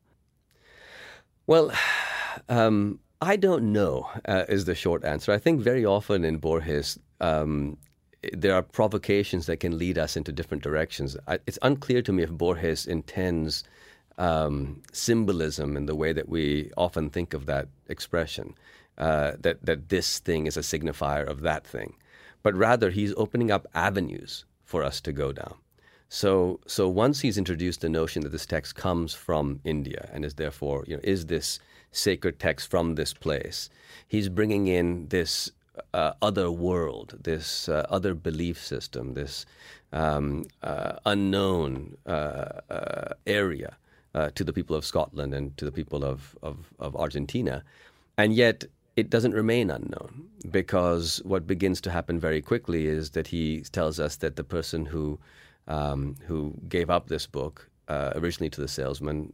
[1.47, 1.71] Well,
[2.49, 5.31] um, I don't know, uh, is the short answer.
[5.31, 7.77] I think very often in Borges, um,
[8.33, 11.17] there are provocations that can lead us into different directions.
[11.27, 13.63] I, it's unclear to me if Borges intends
[14.17, 18.55] um, symbolism in the way that we often think of that expression,
[18.97, 21.95] uh, that, that this thing is a signifier of that thing.
[22.43, 25.55] But rather, he's opening up avenues for us to go down.
[26.09, 30.35] So, so once he's introduced the notion that this text comes from India and is
[30.35, 31.59] therefore, you know, is this
[31.91, 33.69] sacred text from this place,
[34.07, 35.51] he's bringing in this
[35.93, 39.45] uh, other world, this uh, other belief system, this
[39.93, 42.09] um, uh, unknown uh,
[42.69, 43.77] uh, area
[44.13, 47.63] uh, to the people of Scotland and to the people of, of, of, Argentina.
[48.17, 53.27] And yet, it doesn't remain unknown because what begins to happen very quickly is that
[53.27, 55.17] he tells us that the person who,
[55.67, 59.33] um, who gave up this book originally to the salesman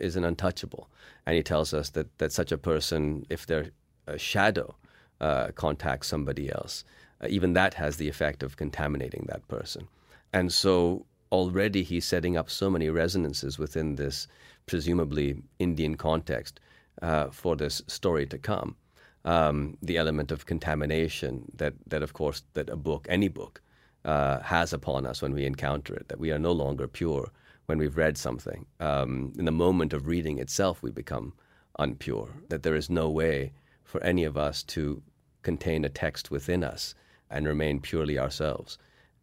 [0.00, 0.88] is an untouchable.
[1.24, 3.70] And he tells us that, that such a person, if they're
[4.06, 4.74] a shadow,
[5.20, 6.84] uh, contacts somebody else,
[7.22, 9.88] uh, even that has the effect of contaminating that person.
[10.32, 14.28] And so already he's setting up so many resonances within this
[14.66, 16.60] presumably Indian context
[17.02, 18.76] uh, for this story to come.
[19.24, 23.60] Um, the element of contamination that, that, of course, that a book, any book,
[24.04, 27.30] uh, has upon us when we encounter it, that we are no longer pure
[27.66, 28.64] when we've read something.
[28.78, 31.32] Um, in the moment of reading itself, we become
[31.80, 33.52] unpure, that there is no way
[33.86, 35.02] for any of us to
[35.42, 36.94] contain a text within us
[37.30, 38.78] and remain purely ourselves.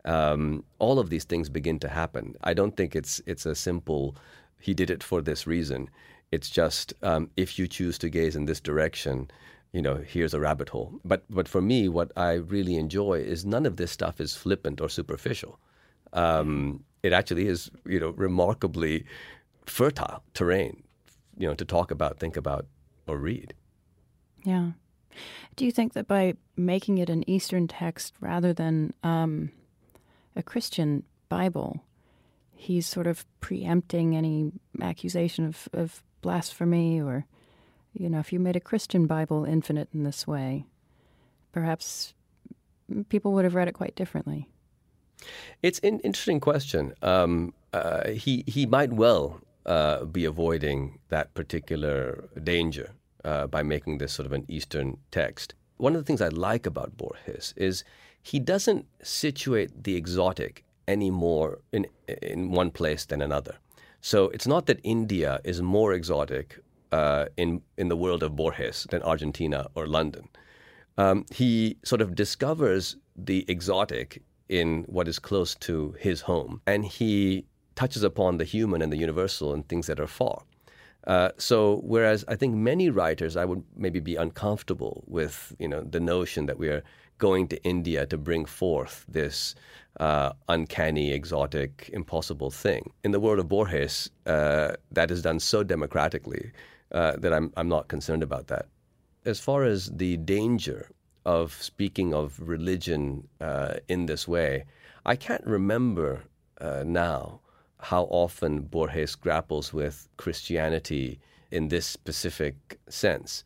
[0.05, 2.35] Um, all of these things begin to happen.
[2.43, 4.15] I don't think it's it's a simple.
[4.59, 5.89] He did it for this reason.
[6.31, 9.29] It's just um, if you choose to gaze in this direction,
[9.71, 10.99] you know, here's a rabbit hole.
[11.05, 14.81] But but for me, what I really enjoy is none of this stuff is flippant
[14.81, 15.59] or superficial.
[16.13, 19.05] Um, it actually is, you know, remarkably
[19.65, 20.83] fertile terrain,
[21.37, 22.65] you know, to talk about, think about,
[23.07, 23.53] or read.
[24.43, 24.71] Yeah.
[25.55, 29.51] Do you think that by making it an Eastern text rather than um,
[30.35, 31.83] a Christian Bible,
[32.55, 34.51] he's sort of preempting any
[34.81, 37.25] accusation of, of blasphemy or,
[37.93, 40.65] you know, if you made a Christian Bible infinite in this way,
[41.51, 42.13] perhaps
[43.09, 44.49] people would have read it quite differently.
[45.61, 46.93] It's an interesting question.
[47.01, 52.91] Um, uh, he he might well uh, be avoiding that particular danger
[53.23, 55.53] uh, by making this sort of an Eastern text.
[55.77, 57.83] One of the things I like about Borges is
[58.21, 61.87] he doesn't situate the exotic any more in,
[62.21, 63.55] in one place than another.
[64.01, 66.59] So it's not that India is more exotic
[66.91, 70.27] uh, in, in the world of Borges than Argentina or London.
[70.97, 76.85] Um, he sort of discovers the exotic in what is close to his home, and
[76.85, 80.43] he touches upon the human and the universal and things that are far.
[81.05, 85.81] Uh, so whereas I think many writers, I would maybe be uncomfortable with you know
[85.81, 86.83] the notion that we are
[87.17, 89.55] going to India to bring forth this
[89.99, 92.91] uh, uncanny, exotic, impossible thing.
[93.03, 96.51] In the world of Borges, uh, that is done so democratically
[96.91, 98.67] uh, that I'm I'm not concerned about that.
[99.25, 100.89] As far as the danger
[101.25, 104.65] of speaking of religion uh, in this way,
[105.05, 106.23] I can't remember
[106.85, 107.41] now
[107.83, 111.19] how often Borges grapples with Christianity
[111.51, 113.43] in this specific sense.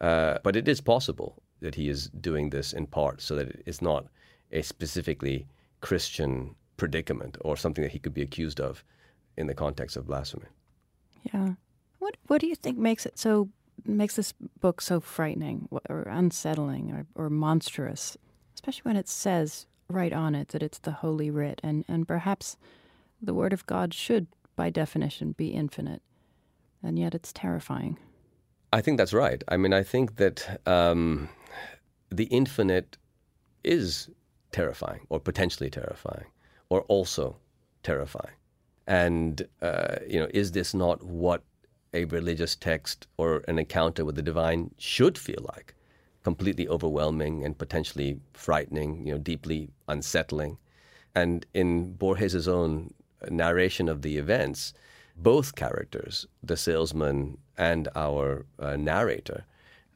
[0.00, 3.82] Uh, but it is possible that he is doing this in part so that it's
[3.82, 4.06] not
[4.52, 5.46] a specifically
[5.80, 8.84] Christian predicament or something that he could be accused of
[9.36, 10.46] in the context of blasphemy.
[11.32, 11.54] Yeah.
[11.98, 13.48] What What do you think makes it so
[13.84, 18.16] makes this book so frightening or unsettling or, or monstrous,
[18.54, 22.56] especially when it says right on it that it's the Holy Writ and and perhaps
[23.22, 26.02] the Word of God should, by definition, be infinite,
[26.82, 27.98] and yet it's terrifying.
[28.72, 29.42] I think that's right.
[29.48, 31.28] I mean, I think that um,
[32.10, 32.96] the infinite
[33.64, 34.08] is
[34.52, 36.26] terrifying, or potentially terrifying,
[36.68, 37.36] or also
[37.82, 38.34] terrifying.
[38.86, 41.42] And, uh, you know, is this not what
[41.92, 45.74] a religious text or an encounter with the divine should feel like?
[46.22, 50.58] Completely overwhelming and potentially frightening, you know, deeply unsettling.
[51.14, 52.92] And in Borges's own
[53.28, 54.72] narration of the events,
[55.16, 59.44] both characters, the salesman and our uh, narrator,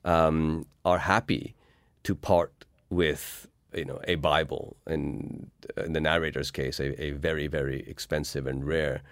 [0.04, 1.54] um, are happy
[2.02, 7.46] to part with you know, a Bible, and in the narrator's case, a, a very,
[7.46, 9.02] very expensive and rare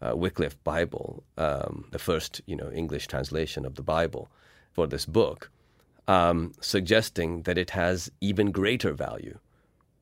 [0.00, 4.28] uh, Wycliffe Bible, um, the first, you know, English translation of the Bible
[4.72, 5.50] for this book,
[6.08, 9.38] um, suggesting that it has even greater value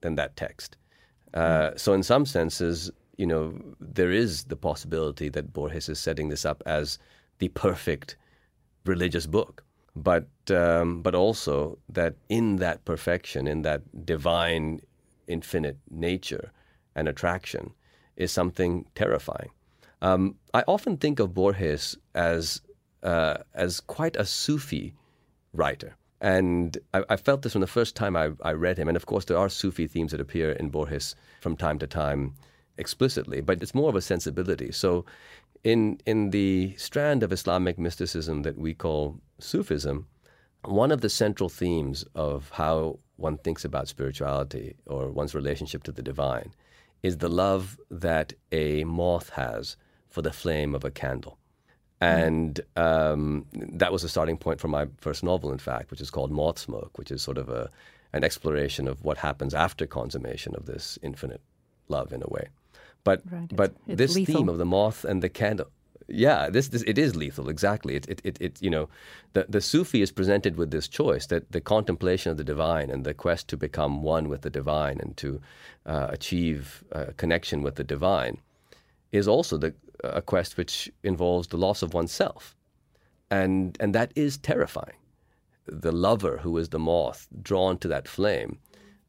[0.01, 0.77] than that text.
[1.35, 2.91] Uh, so, in some senses,
[3.21, 6.99] you know, there is the possibility that Borges is setting this up as
[7.39, 8.17] the perfect
[8.87, 9.63] religious book,
[9.95, 14.81] but um, but also that in that perfection, in that divine,
[15.27, 16.51] infinite nature
[16.95, 17.75] and attraction,
[18.17, 19.51] is something terrifying.
[20.01, 22.63] Um, I often think of Borges as
[23.03, 24.95] uh, as quite a Sufi
[25.53, 25.95] writer.
[26.23, 28.89] And I, I, felt this from the first time I, I, read him.
[28.89, 32.35] And of course, there are Sufi themes that appear in Borges from time to time
[32.81, 34.73] explicitly, but it's more of a sensibility.
[34.73, 35.05] So,
[35.63, 40.07] in, in the strand of Islamic mysticism that we call Sufism,
[40.65, 45.93] one of the central themes of how one thinks about spirituality or one's relationship to
[45.93, 46.53] the divine
[47.03, 49.77] is the love that a moth has
[50.09, 51.39] for the flame of a candle.
[52.01, 56.11] And um, that was the starting point for my first novel, in fact, which is
[56.11, 57.71] called Moth Smoke, which is sort of a,
[58.15, 61.43] an exploration of what happens after consummation of this infinite
[61.89, 62.49] love, in a way.
[63.05, 63.51] But right.
[63.55, 65.71] but it's, this theme of the moth and the candle,
[66.07, 67.49] yeah, this, this it is lethal.
[67.49, 67.95] Exactly.
[67.95, 68.89] It, it, it, it, you know,
[69.33, 73.05] the the Sufi is presented with this choice that the contemplation of the divine and
[73.05, 75.41] the quest to become one with the divine and to
[75.87, 78.39] uh, achieve a connection with the divine
[79.13, 79.75] is also the
[80.05, 82.57] a quest which involves the loss of oneself.
[83.31, 84.97] And, and that is terrifying.
[85.67, 88.59] The lover who is the moth drawn to that flame,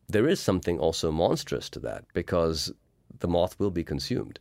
[0.07, 2.71] there is something also monstrous to that because
[3.21, 4.39] the moth will be consumed.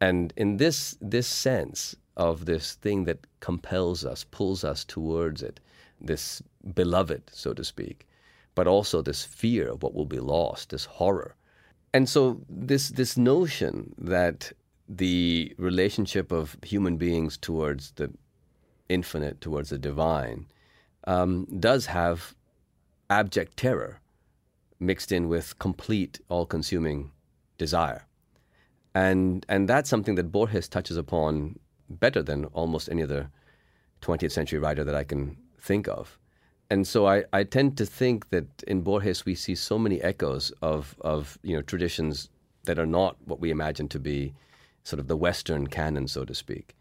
[0.00, 5.60] And in this, this sense of this thing that compels us, pulls us towards it,
[6.00, 6.42] this
[6.74, 8.06] beloved, so to speak,
[8.54, 11.34] but also this fear of what will be lost, this horror.
[11.94, 14.52] And so this this notion that
[14.88, 18.10] the relationship of human beings towards the
[18.88, 20.46] infinite, towards the divine,
[21.04, 22.34] um, does have
[23.08, 24.00] abject terror
[24.78, 27.10] mixed in with complete, all consuming
[27.58, 28.06] desire.
[28.94, 33.30] And, and that's something that Borges touches upon better than almost any other
[34.02, 36.18] 20th century writer that I can think of.
[36.70, 40.52] And so I, I tend to think that in Borges we see so many echoes
[40.62, 42.28] of, of you know, traditions
[42.64, 44.34] that are not what we imagine to be
[44.82, 46.74] sort of the Western canon, so to speak.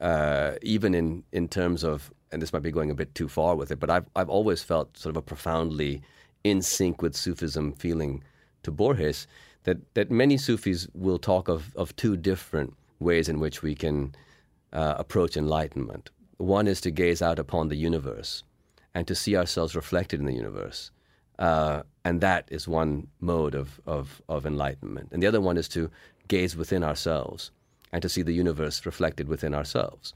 [0.00, 3.56] Uh, even in, in terms of, and this might be going a bit too far
[3.56, 6.02] with it, but I've, I've always felt sort of a profoundly
[6.44, 8.22] in sync with Sufism feeling
[8.62, 9.26] to Borges
[9.64, 14.14] that, that many Sufis will talk of, of two different ways in which we can
[14.72, 16.10] uh, approach enlightenment.
[16.38, 18.42] One is to gaze out upon the universe
[18.94, 20.90] and to see ourselves reflected in the universe.
[21.38, 25.10] Uh, and that is one mode of, of, of enlightenment.
[25.12, 25.90] And the other one is to
[26.26, 27.50] gaze within ourselves
[27.92, 30.14] and to see the universe reflected within ourselves.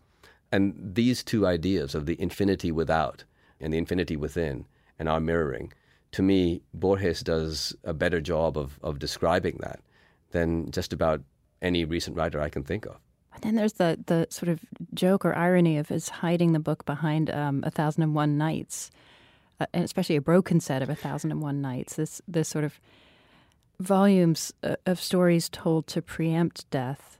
[0.51, 3.25] And these two ideas of the infinity without
[3.61, 4.67] and the infinity within
[4.99, 5.73] and our mirroring,
[6.13, 9.81] to me, Borges does a better job of, of describing that
[10.31, 11.23] than just about
[11.61, 12.97] any recent writer I can think of.
[13.33, 14.61] But then there's the, the sort of
[14.93, 18.91] joke or irony of his hiding the book behind um, A Thousand and One Nights,
[19.59, 21.97] uh, and especially a broken set of A Thousand and One Nights.
[21.97, 22.79] This this sort of
[23.81, 27.19] volumes uh, of stories told to preempt death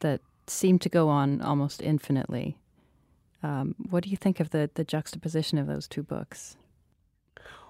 [0.00, 2.58] that seem to go on almost infinitely.
[3.42, 6.56] Um, what do you think of the, the juxtaposition of those two books?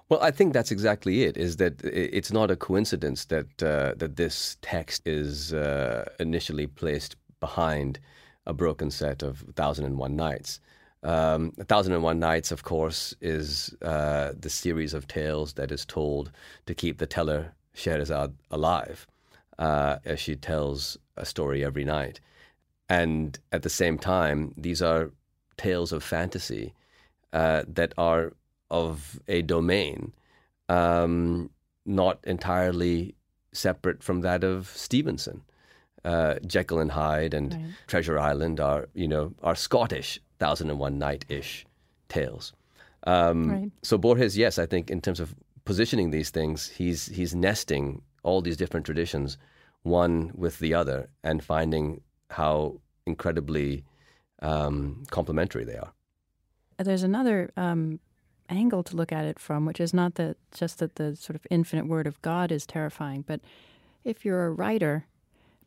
[0.09, 1.37] Well, I think that's exactly it.
[1.37, 7.15] Is that it's not a coincidence that uh, that this text is uh, initially placed
[7.39, 7.99] behind
[8.47, 10.59] a broken set of Thousand and One Nights.
[11.03, 15.85] Um, Thousand and One Nights, of course, is uh, the series of tales that is
[15.85, 16.31] told
[16.65, 19.05] to keep the teller Scheherazade alive
[19.59, 22.19] uh, as she tells a story every night.
[22.89, 25.11] And at the same time, these are
[25.57, 26.73] tales of fantasy
[27.31, 28.33] uh, that are
[28.69, 30.13] of a domain
[30.69, 31.49] um,
[31.85, 33.15] not entirely
[33.51, 35.41] separate from that of Stevenson.
[36.05, 37.63] Uh, Jekyll and Hyde and right.
[37.87, 41.65] Treasure Island are, you know, are Scottish Thousand and One Night ish
[42.07, 42.53] tales.
[43.05, 43.71] Um, right.
[43.83, 48.41] So Borges, yes, I think in terms of positioning these things, he's he's nesting all
[48.41, 49.37] these different traditions,
[49.83, 53.83] one with the other, and finding how incredibly
[54.41, 55.91] um, complementary they are.
[56.77, 57.99] There's another um,
[58.49, 61.45] angle to look at it from, which is not that just that the sort of
[61.49, 63.41] infinite word of God is terrifying, but
[64.03, 65.05] if you're a writer,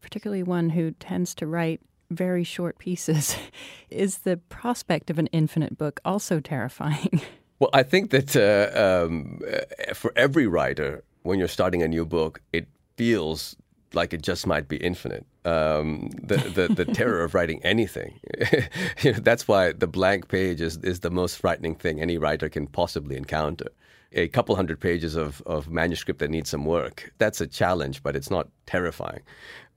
[0.00, 1.80] particularly one who tends to write
[2.10, 3.36] very short pieces,
[3.90, 7.20] is the prospect of an infinite book also terrifying?
[7.58, 12.04] Well, I think that uh, um, uh, for every writer, when you're starting a new
[12.04, 12.66] book, it
[12.96, 13.54] feels
[13.94, 15.24] like it just might be infinite.
[15.44, 18.20] Um, the, the, the terror of writing anything.
[19.02, 22.48] you know, that's why the blank page is, is the most frightening thing any writer
[22.48, 23.66] can possibly encounter.
[24.12, 28.14] A couple hundred pages of, of manuscript that needs some work, that's a challenge, but
[28.14, 29.22] it's not terrifying.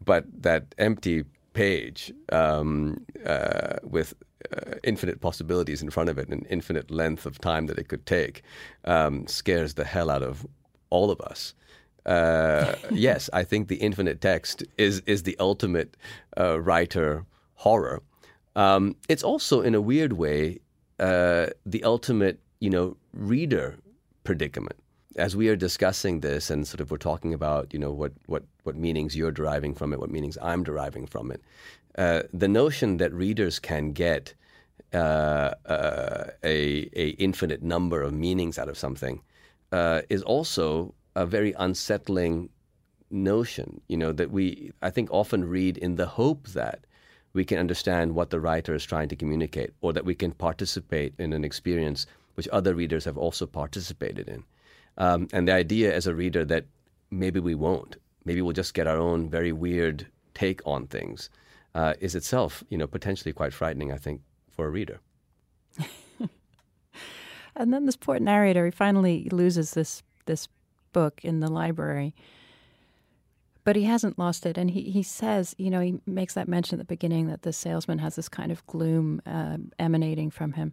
[0.04, 4.14] But that empty page um, uh, with
[4.56, 8.06] uh, infinite possibilities in front of it and infinite length of time that it could
[8.06, 8.44] take
[8.84, 10.46] um, scares the hell out of
[10.92, 11.56] all of us.
[12.06, 15.98] Uh, yes, I think the infinite text is is the ultimate
[16.38, 17.26] uh, writer
[17.56, 18.02] horror.
[18.56, 20.60] Um, it's also, in a weird way,
[21.00, 23.76] uh, the ultimate, you know, reader
[24.24, 24.78] predicament.
[25.18, 28.44] As we are discussing this, and sort of we're talking about, you know, what what
[28.64, 31.42] what meanings you're deriving from it, what meanings I'm deriving from it.
[31.98, 34.34] Uh, the notion that readers can get
[34.94, 39.22] uh, a a infinite number of meanings out of something
[40.10, 42.50] is also a very unsettling
[43.10, 46.86] notion, you know, that we, I think, often read in the hope that
[47.34, 51.14] we can understand what the writer is trying to communicate or that we can participate
[51.18, 52.06] in an experience
[52.36, 54.44] which other readers have also participated in.
[54.98, 56.66] Um, and the idea as a reader that
[57.12, 61.30] maybe we won't, maybe we'll just get our own very weird take on things,
[61.74, 65.02] uh, is itself, you know, potentially quite frightening, I think, for a reader.
[67.56, 70.48] and then this poor narrator, he finally loses this this
[70.96, 72.16] book in the library.
[73.66, 74.58] But he hasn't lost it.
[74.58, 77.52] And he, he says, you know, he makes that mention at the beginning that the
[77.52, 80.72] salesman has this kind of gloom uh, emanating from him,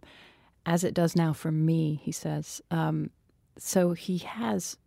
[0.65, 2.61] as it does now for me, he says.
[2.71, 3.09] Um,
[3.57, 4.77] so he has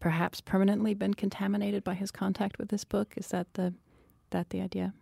[0.00, 3.14] perhaps permanently been contaminated by his contact with this book.
[3.16, 3.74] Is that the,
[4.30, 4.94] that the idea?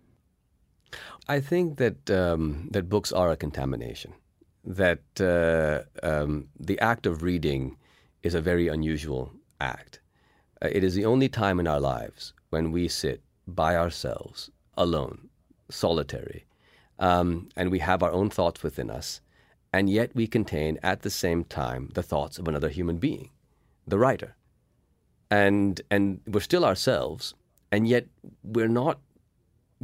[1.29, 4.13] I think that um, that books are a contamination.
[4.65, 7.77] That uh, um, the act of reading
[8.27, 10.01] is a very unusual act.
[10.61, 15.29] Uh, it is the only time in our lives when we sit by ourselves, alone,
[15.71, 16.45] solitary,
[16.99, 19.21] um, and we have our own thoughts within us,
[19.73, 23.31] and yet we contain at the same time the thoughts of another human being,
[23.87, 24.35] the writer.
[25.31, 27.35] And, and we're still ourselves,
[27.71, 28.07] and yet
[28.43, 28.99] we're not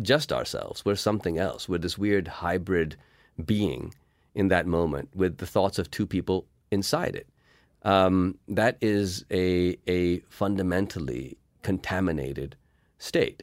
[0.00, 0.84] just ourselves.
[0.84, 1.68] We're something else.
[1.68, 2.96] We're this weird hybrid
[3.44, 3.94] being
[4.34, 7.26] in that moment with the thoughts of two people inside it
[7.82, 12.56] um, that is a, a fundamentally contaminated
[12.98, 13.42] state.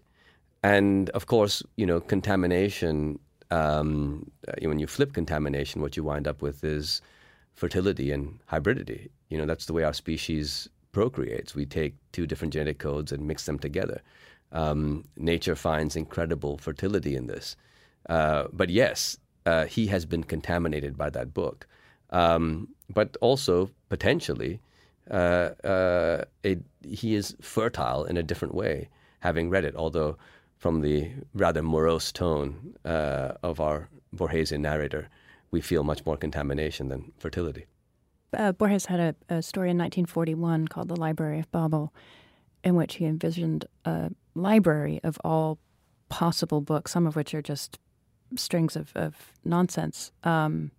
[0.64, 3.20] And of course, you know, contamination,
[3.52, 7.02] um, uh, when you flip contamination, what you wind up with is
[7.54, 9.10] fertility and hybridity.
[9.30, 11.56] You know, that's the way our species procreates.
[11.56, 14.02] We take two different genetic codes and mix them together.
[14.52, 17.56] Um, nature finds incredible fertility in this.
[18.10, 21.68] Uh, but yes, uh, he has been contaminated by that book.
[22.10, 24.60] Um, but also potentially
[25.10, 26.24] uh, uh,
[26.88, 28.90] he is fertile in a different way,
[29.22, 29.76] having read it.
[29.76, 30.18] Although,
[30.58, 35.10] from the rather morose tone uh, of our Borgesian narrator,
[35.52, 37.66] we feel much more contamination than fertility.
[38.32, 41.92] Uh, Borges had a, a, story in 1941 called The Library of Babel,
[42.64, 45.58] in which he envisioned a library of all
[46.10, 47.80] possible books, some of which are just
[48.36, 50.12] strings of, of nonsense.
[50.24, 50.70] Um,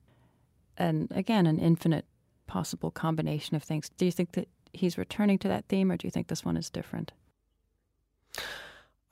[0.77, 2.05] and again, an infinite
[2.51, 3.88] possible combination of things.
[3.96, 6.57] Do you think that he's returning to that theme, or do you think this one
[6.57, 7.12] is different?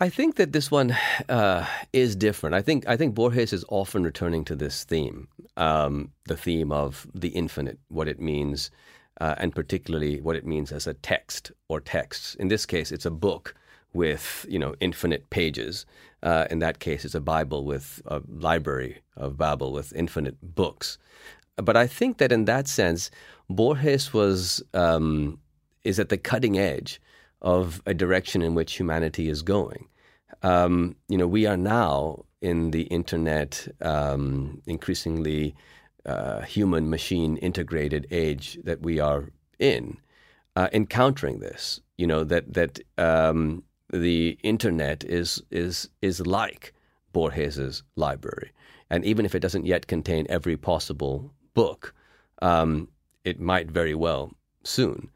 [0.01, 0.97] I think that this one
[1.29, 2.55] uh, is different.
[2.55, 7.07] I think I think Borges is often returning to this theme, um, the theme of
[7.15, 8.71] the infinite, what it means,
[9.21, 12.35] uh, and particularly what it means as a text or texts.
[12.37, 13.55] In this case, it's a book
[13.93, 15.87] with you know infinite pages.
[16.23, 20.99] Uh, in that case, it's a Bible with a library of Babel with infinite books.
[21.63, 23.11] But I think that in that sense,
[23.51, 25.39] Borges was um,
[25.85, 27.01] is at the cutting edge
[27.43, 29.89] of a direction in which humanity is going.
[30.43, 35.55] Um, you know, we are now in the internet, um, increasingly
[36.07, 39.99] uh, human machine integrated age that we are in,
[40.57, 41.81] uh, encountering this.
[41.97, 46.73] You know that that um, the internet is is is like
[47.13, 48.53] Borges's library,
[48.89, 51.33] and even if it doesn't yet contain every possible
[51.63, 51.95] book,
[52.41, 52.89] um,
[53.25, 54.31] it might very well
[54.65, 55.11] soon.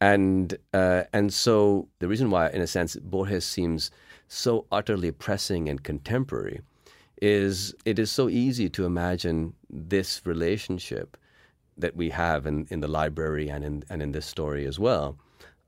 [0.00, 3.90] And uh, and so the reason why, in a sense, Borges seems
[4.28, 6.60] so utterly pressing and contemporary
[7.20, 11.16] is it is so easy to imagine this relationship
[11.76, 15.16] that we have in, in the library and in and in this story as well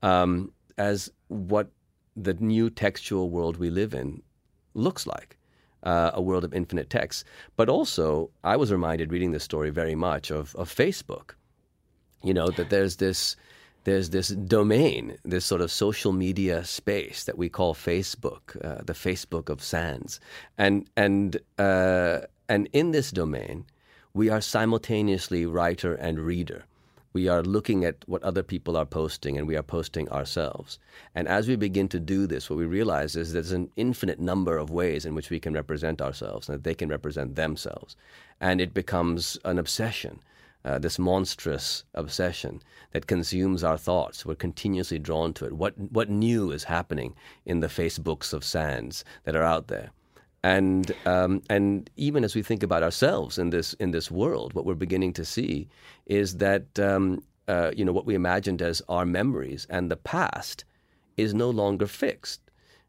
[0.03, 1.67] um, as what
[2.17, 4.23] the new textual world we live in
[4.75, 5.37] looks like
[5.83, 7.25] uh, a world of infinite text.
[7.57, 11.35] But also, I was reminded reading this story very much of, of Facebook.
[12.23, 13.37] You know, that there's this
[13.85, 18.93] there's this domain, this sort of social media space that we call Facebook, uh, the
[18.93, 20.21] Facebook of Sands,
[20.59, 23.65] and and uh, and in this domain,
[24.13, 26.65] we are simultaneously writer and reader.
[27.13, 30.79] We are looking at what other people are posting, and we are posting ourselves.
[31.15, 34.57] And as we begin to do this, what we realize is there's an infinite number
[34.57, 37.97] of ways in which we can represent ourselves, and that they can represent themselves,
[38.41, 40.21] and it becomes an obsession
[40.65, 44.27] uh, this monstrous obsession that consumes our thoughts.
[44.27, 45.53] We're continuously drawn to it.
[45.53, 47.15] What what new is happening
[47.47, 49.91] in the Facebooks of sands that are out there?
[50.43, 54.65] And um, and even as we think about ourselves in this in this world, what
[54.65, 55.69] we're beginning to see
[56.07, 60.65] is that um, uh, you know what we imagined as our memories and the past
[61.17, 62.41] is no longer fixed.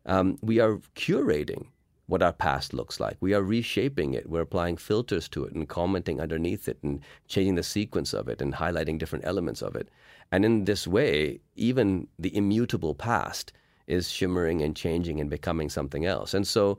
[0.05, 1.67] Um, we are curating
[2.07, 3.17] what our past looks like.
[3.21, 4.29] We are reshaping it.
[4.29, 8.41] We're applying filters to it and commenting underneath it and changing the sequence of it
[8.41, 9.89] and highlighting different elements of it.
[10.31, 13.53] And in this way, even the immutable past
[13.87, 16.33] is shimmering and changing and becoming something else.
[16.33, 16.77] And so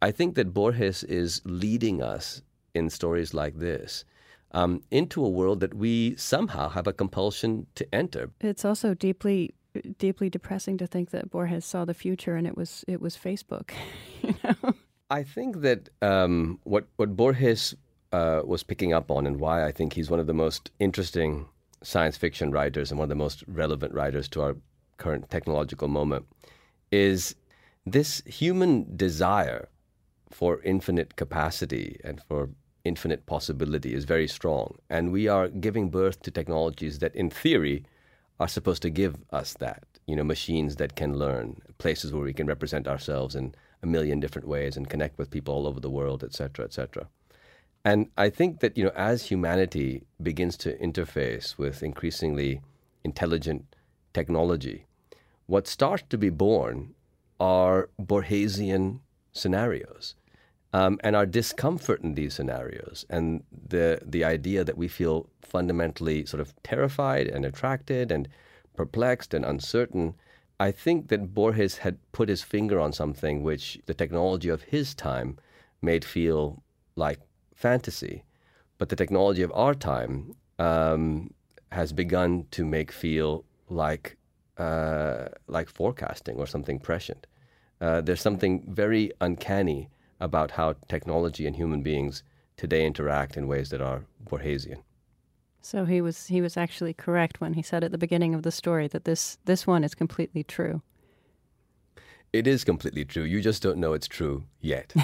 [0.00, 2.42] I think that Borges is leading us
[2.74, 4.04] in stories like this
[4.52, 8.30] um, into a world that we somehow have a compulsion to enter.
[8.40, 9.54] It's also deeply
[9.98, 13.70] deeply depressing to think that Borges saw the future and it was it was Facebook.
[14.22, 14.74] you know?
[15.10, 17.74] I think that um, what what Borges
[18.12, 21.46] uh, was picking up on, and why I think he's one of the most interesting
[21.82, 24.56] science fiction writers and one of the most relevant writers to our
[24.96, 26.26] current technological moment,
[26.90, 27.34] is
[27.86, 29.68] this human desire
[30.30, 32.50] for infinite capacity and for
[32.84, 37.84] infinite possibility is very strong, and we are giving birth to technologies that, in theory,
[38.40, 39.84] are supposed to give us that.
[40.06, 44.20] You know, machines that can learn, places where we can represent ourselves in a million
[44.20, 47.08] different ways and connect with people all over the world, et cetera, et cetera.
[47.84, 52.60] And I think that, you know, as humanity begins to interface with increasingly
[53.04, 53.76] intelligent
[54.14, 54.86] technology,
[55.46, 56.94] what starts to be born
[57.38, 59.00] are Borgesian
[59.38, 60.14] scenarios.
[60.74, 66.26] Um, and our discomfort in these scenarios and the the idea that we feel fundamentally
[66.26, 68.28] sort of terrified and attracted and
[68.76, 70.14] perplexed and uncertain
[70.60, 74.94] I think that Borges had put his finger on something which the technology of his
[74.94, 75.38] time
[75.80, 76.62] made feel
[76.96, 77.20] like
[77.54, 78.24] fantasy
[78.76, 81.32] but the technology of our time um,
[81.72, 84.18] has begun to make feel like
[84.58, 87.26] uh, like forecasting or something prescient
[87.80, 89.88] uh, there's something very uncanny
[90.20, 92.22] about how technology and human beings
[92.56, 94.82] today interact in ways that are Borgesian.
[95.60, 98.50] So he was he was actually correct when he said at the beginning of the
[98.50, 100.82] story that this this one is completely true.
[102.32, 103.22] It is completely true.
[103.22, 104.94] You just don't know it's true yet.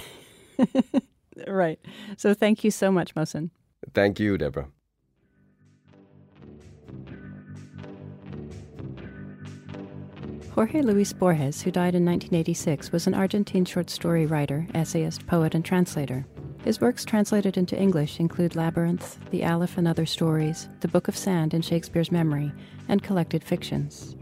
[1.46, 1.78] right.
[2.16, 3.50] So thank you so much, Mohsin.
[3.94, 4.68] Thank you, Deborah.
[10.55, 15.52] Jorge Luis Borges, who died in 1986, was an Argentine short story writer, essayist, poet,
[15.52, 16.24] and translator.
[16.62, 21.16] His works translated into English include Labyrinth, The Aleph and Other Stories, The Book of
[21.16, 22.52] Sand and Shakespeare's Memory,
[22.86, 24.14] and collected fictions.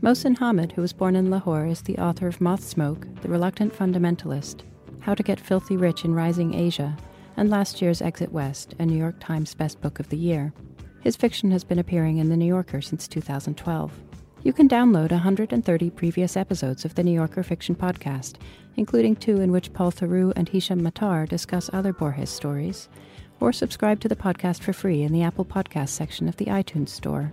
[0.00, 3.76] Mohsin Hamid, who was born in Lahore, is the author of Moth Smoke, The Reluctant
[3.76, 4.62] Fundamentalist,
[5.00, 6.96] How to Get Filthy Rich in Rising Asia,
[7.36, 10.54] and last year's Exit West, a New York Times Best Book of the Year.
[11.02, 13.92] His fiction has been appearing in The New Yorker since 2012.
[14.44, 18.36] You can download 130 previous episodes of the New Yorker Fiction Podcast,
[18.76, 22.88] including two in which Paul Theroux and Hisham Matar discuss other Borges stories,
[23.40, 26.90] or subscribe to the podcast for free in the Apple Podcast section of the iTunes
[26.90, 27.32] Store.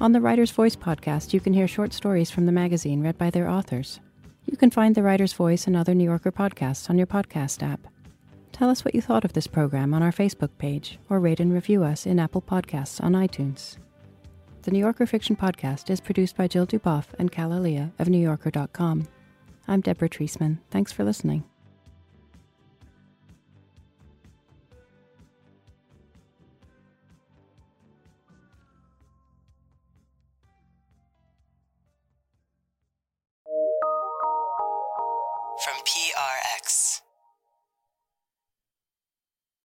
[0.00, 3.28] On the Writer's Voice podcast, you can hear short stories from the magazine read by
[3.28, 4.00] their authors.
[4.46, 7.86] You can find The Writer's Voice and other New Yorker podcasts on your podcast app.
[8.50, 11.52] Tell us what you thought of this program on our Facebook page, or rate and
[11.52, 13.76] review us in Apple Podcasts on iTunes.
[14.62, 19.08] The New Yorker Fiction Podcast is produced by Jill Duboff and Kalalia of NewYorker.com.
[19.66, 20.58] I'm Deborah Treisman.
[20.70, 21.44] Thanks for listening.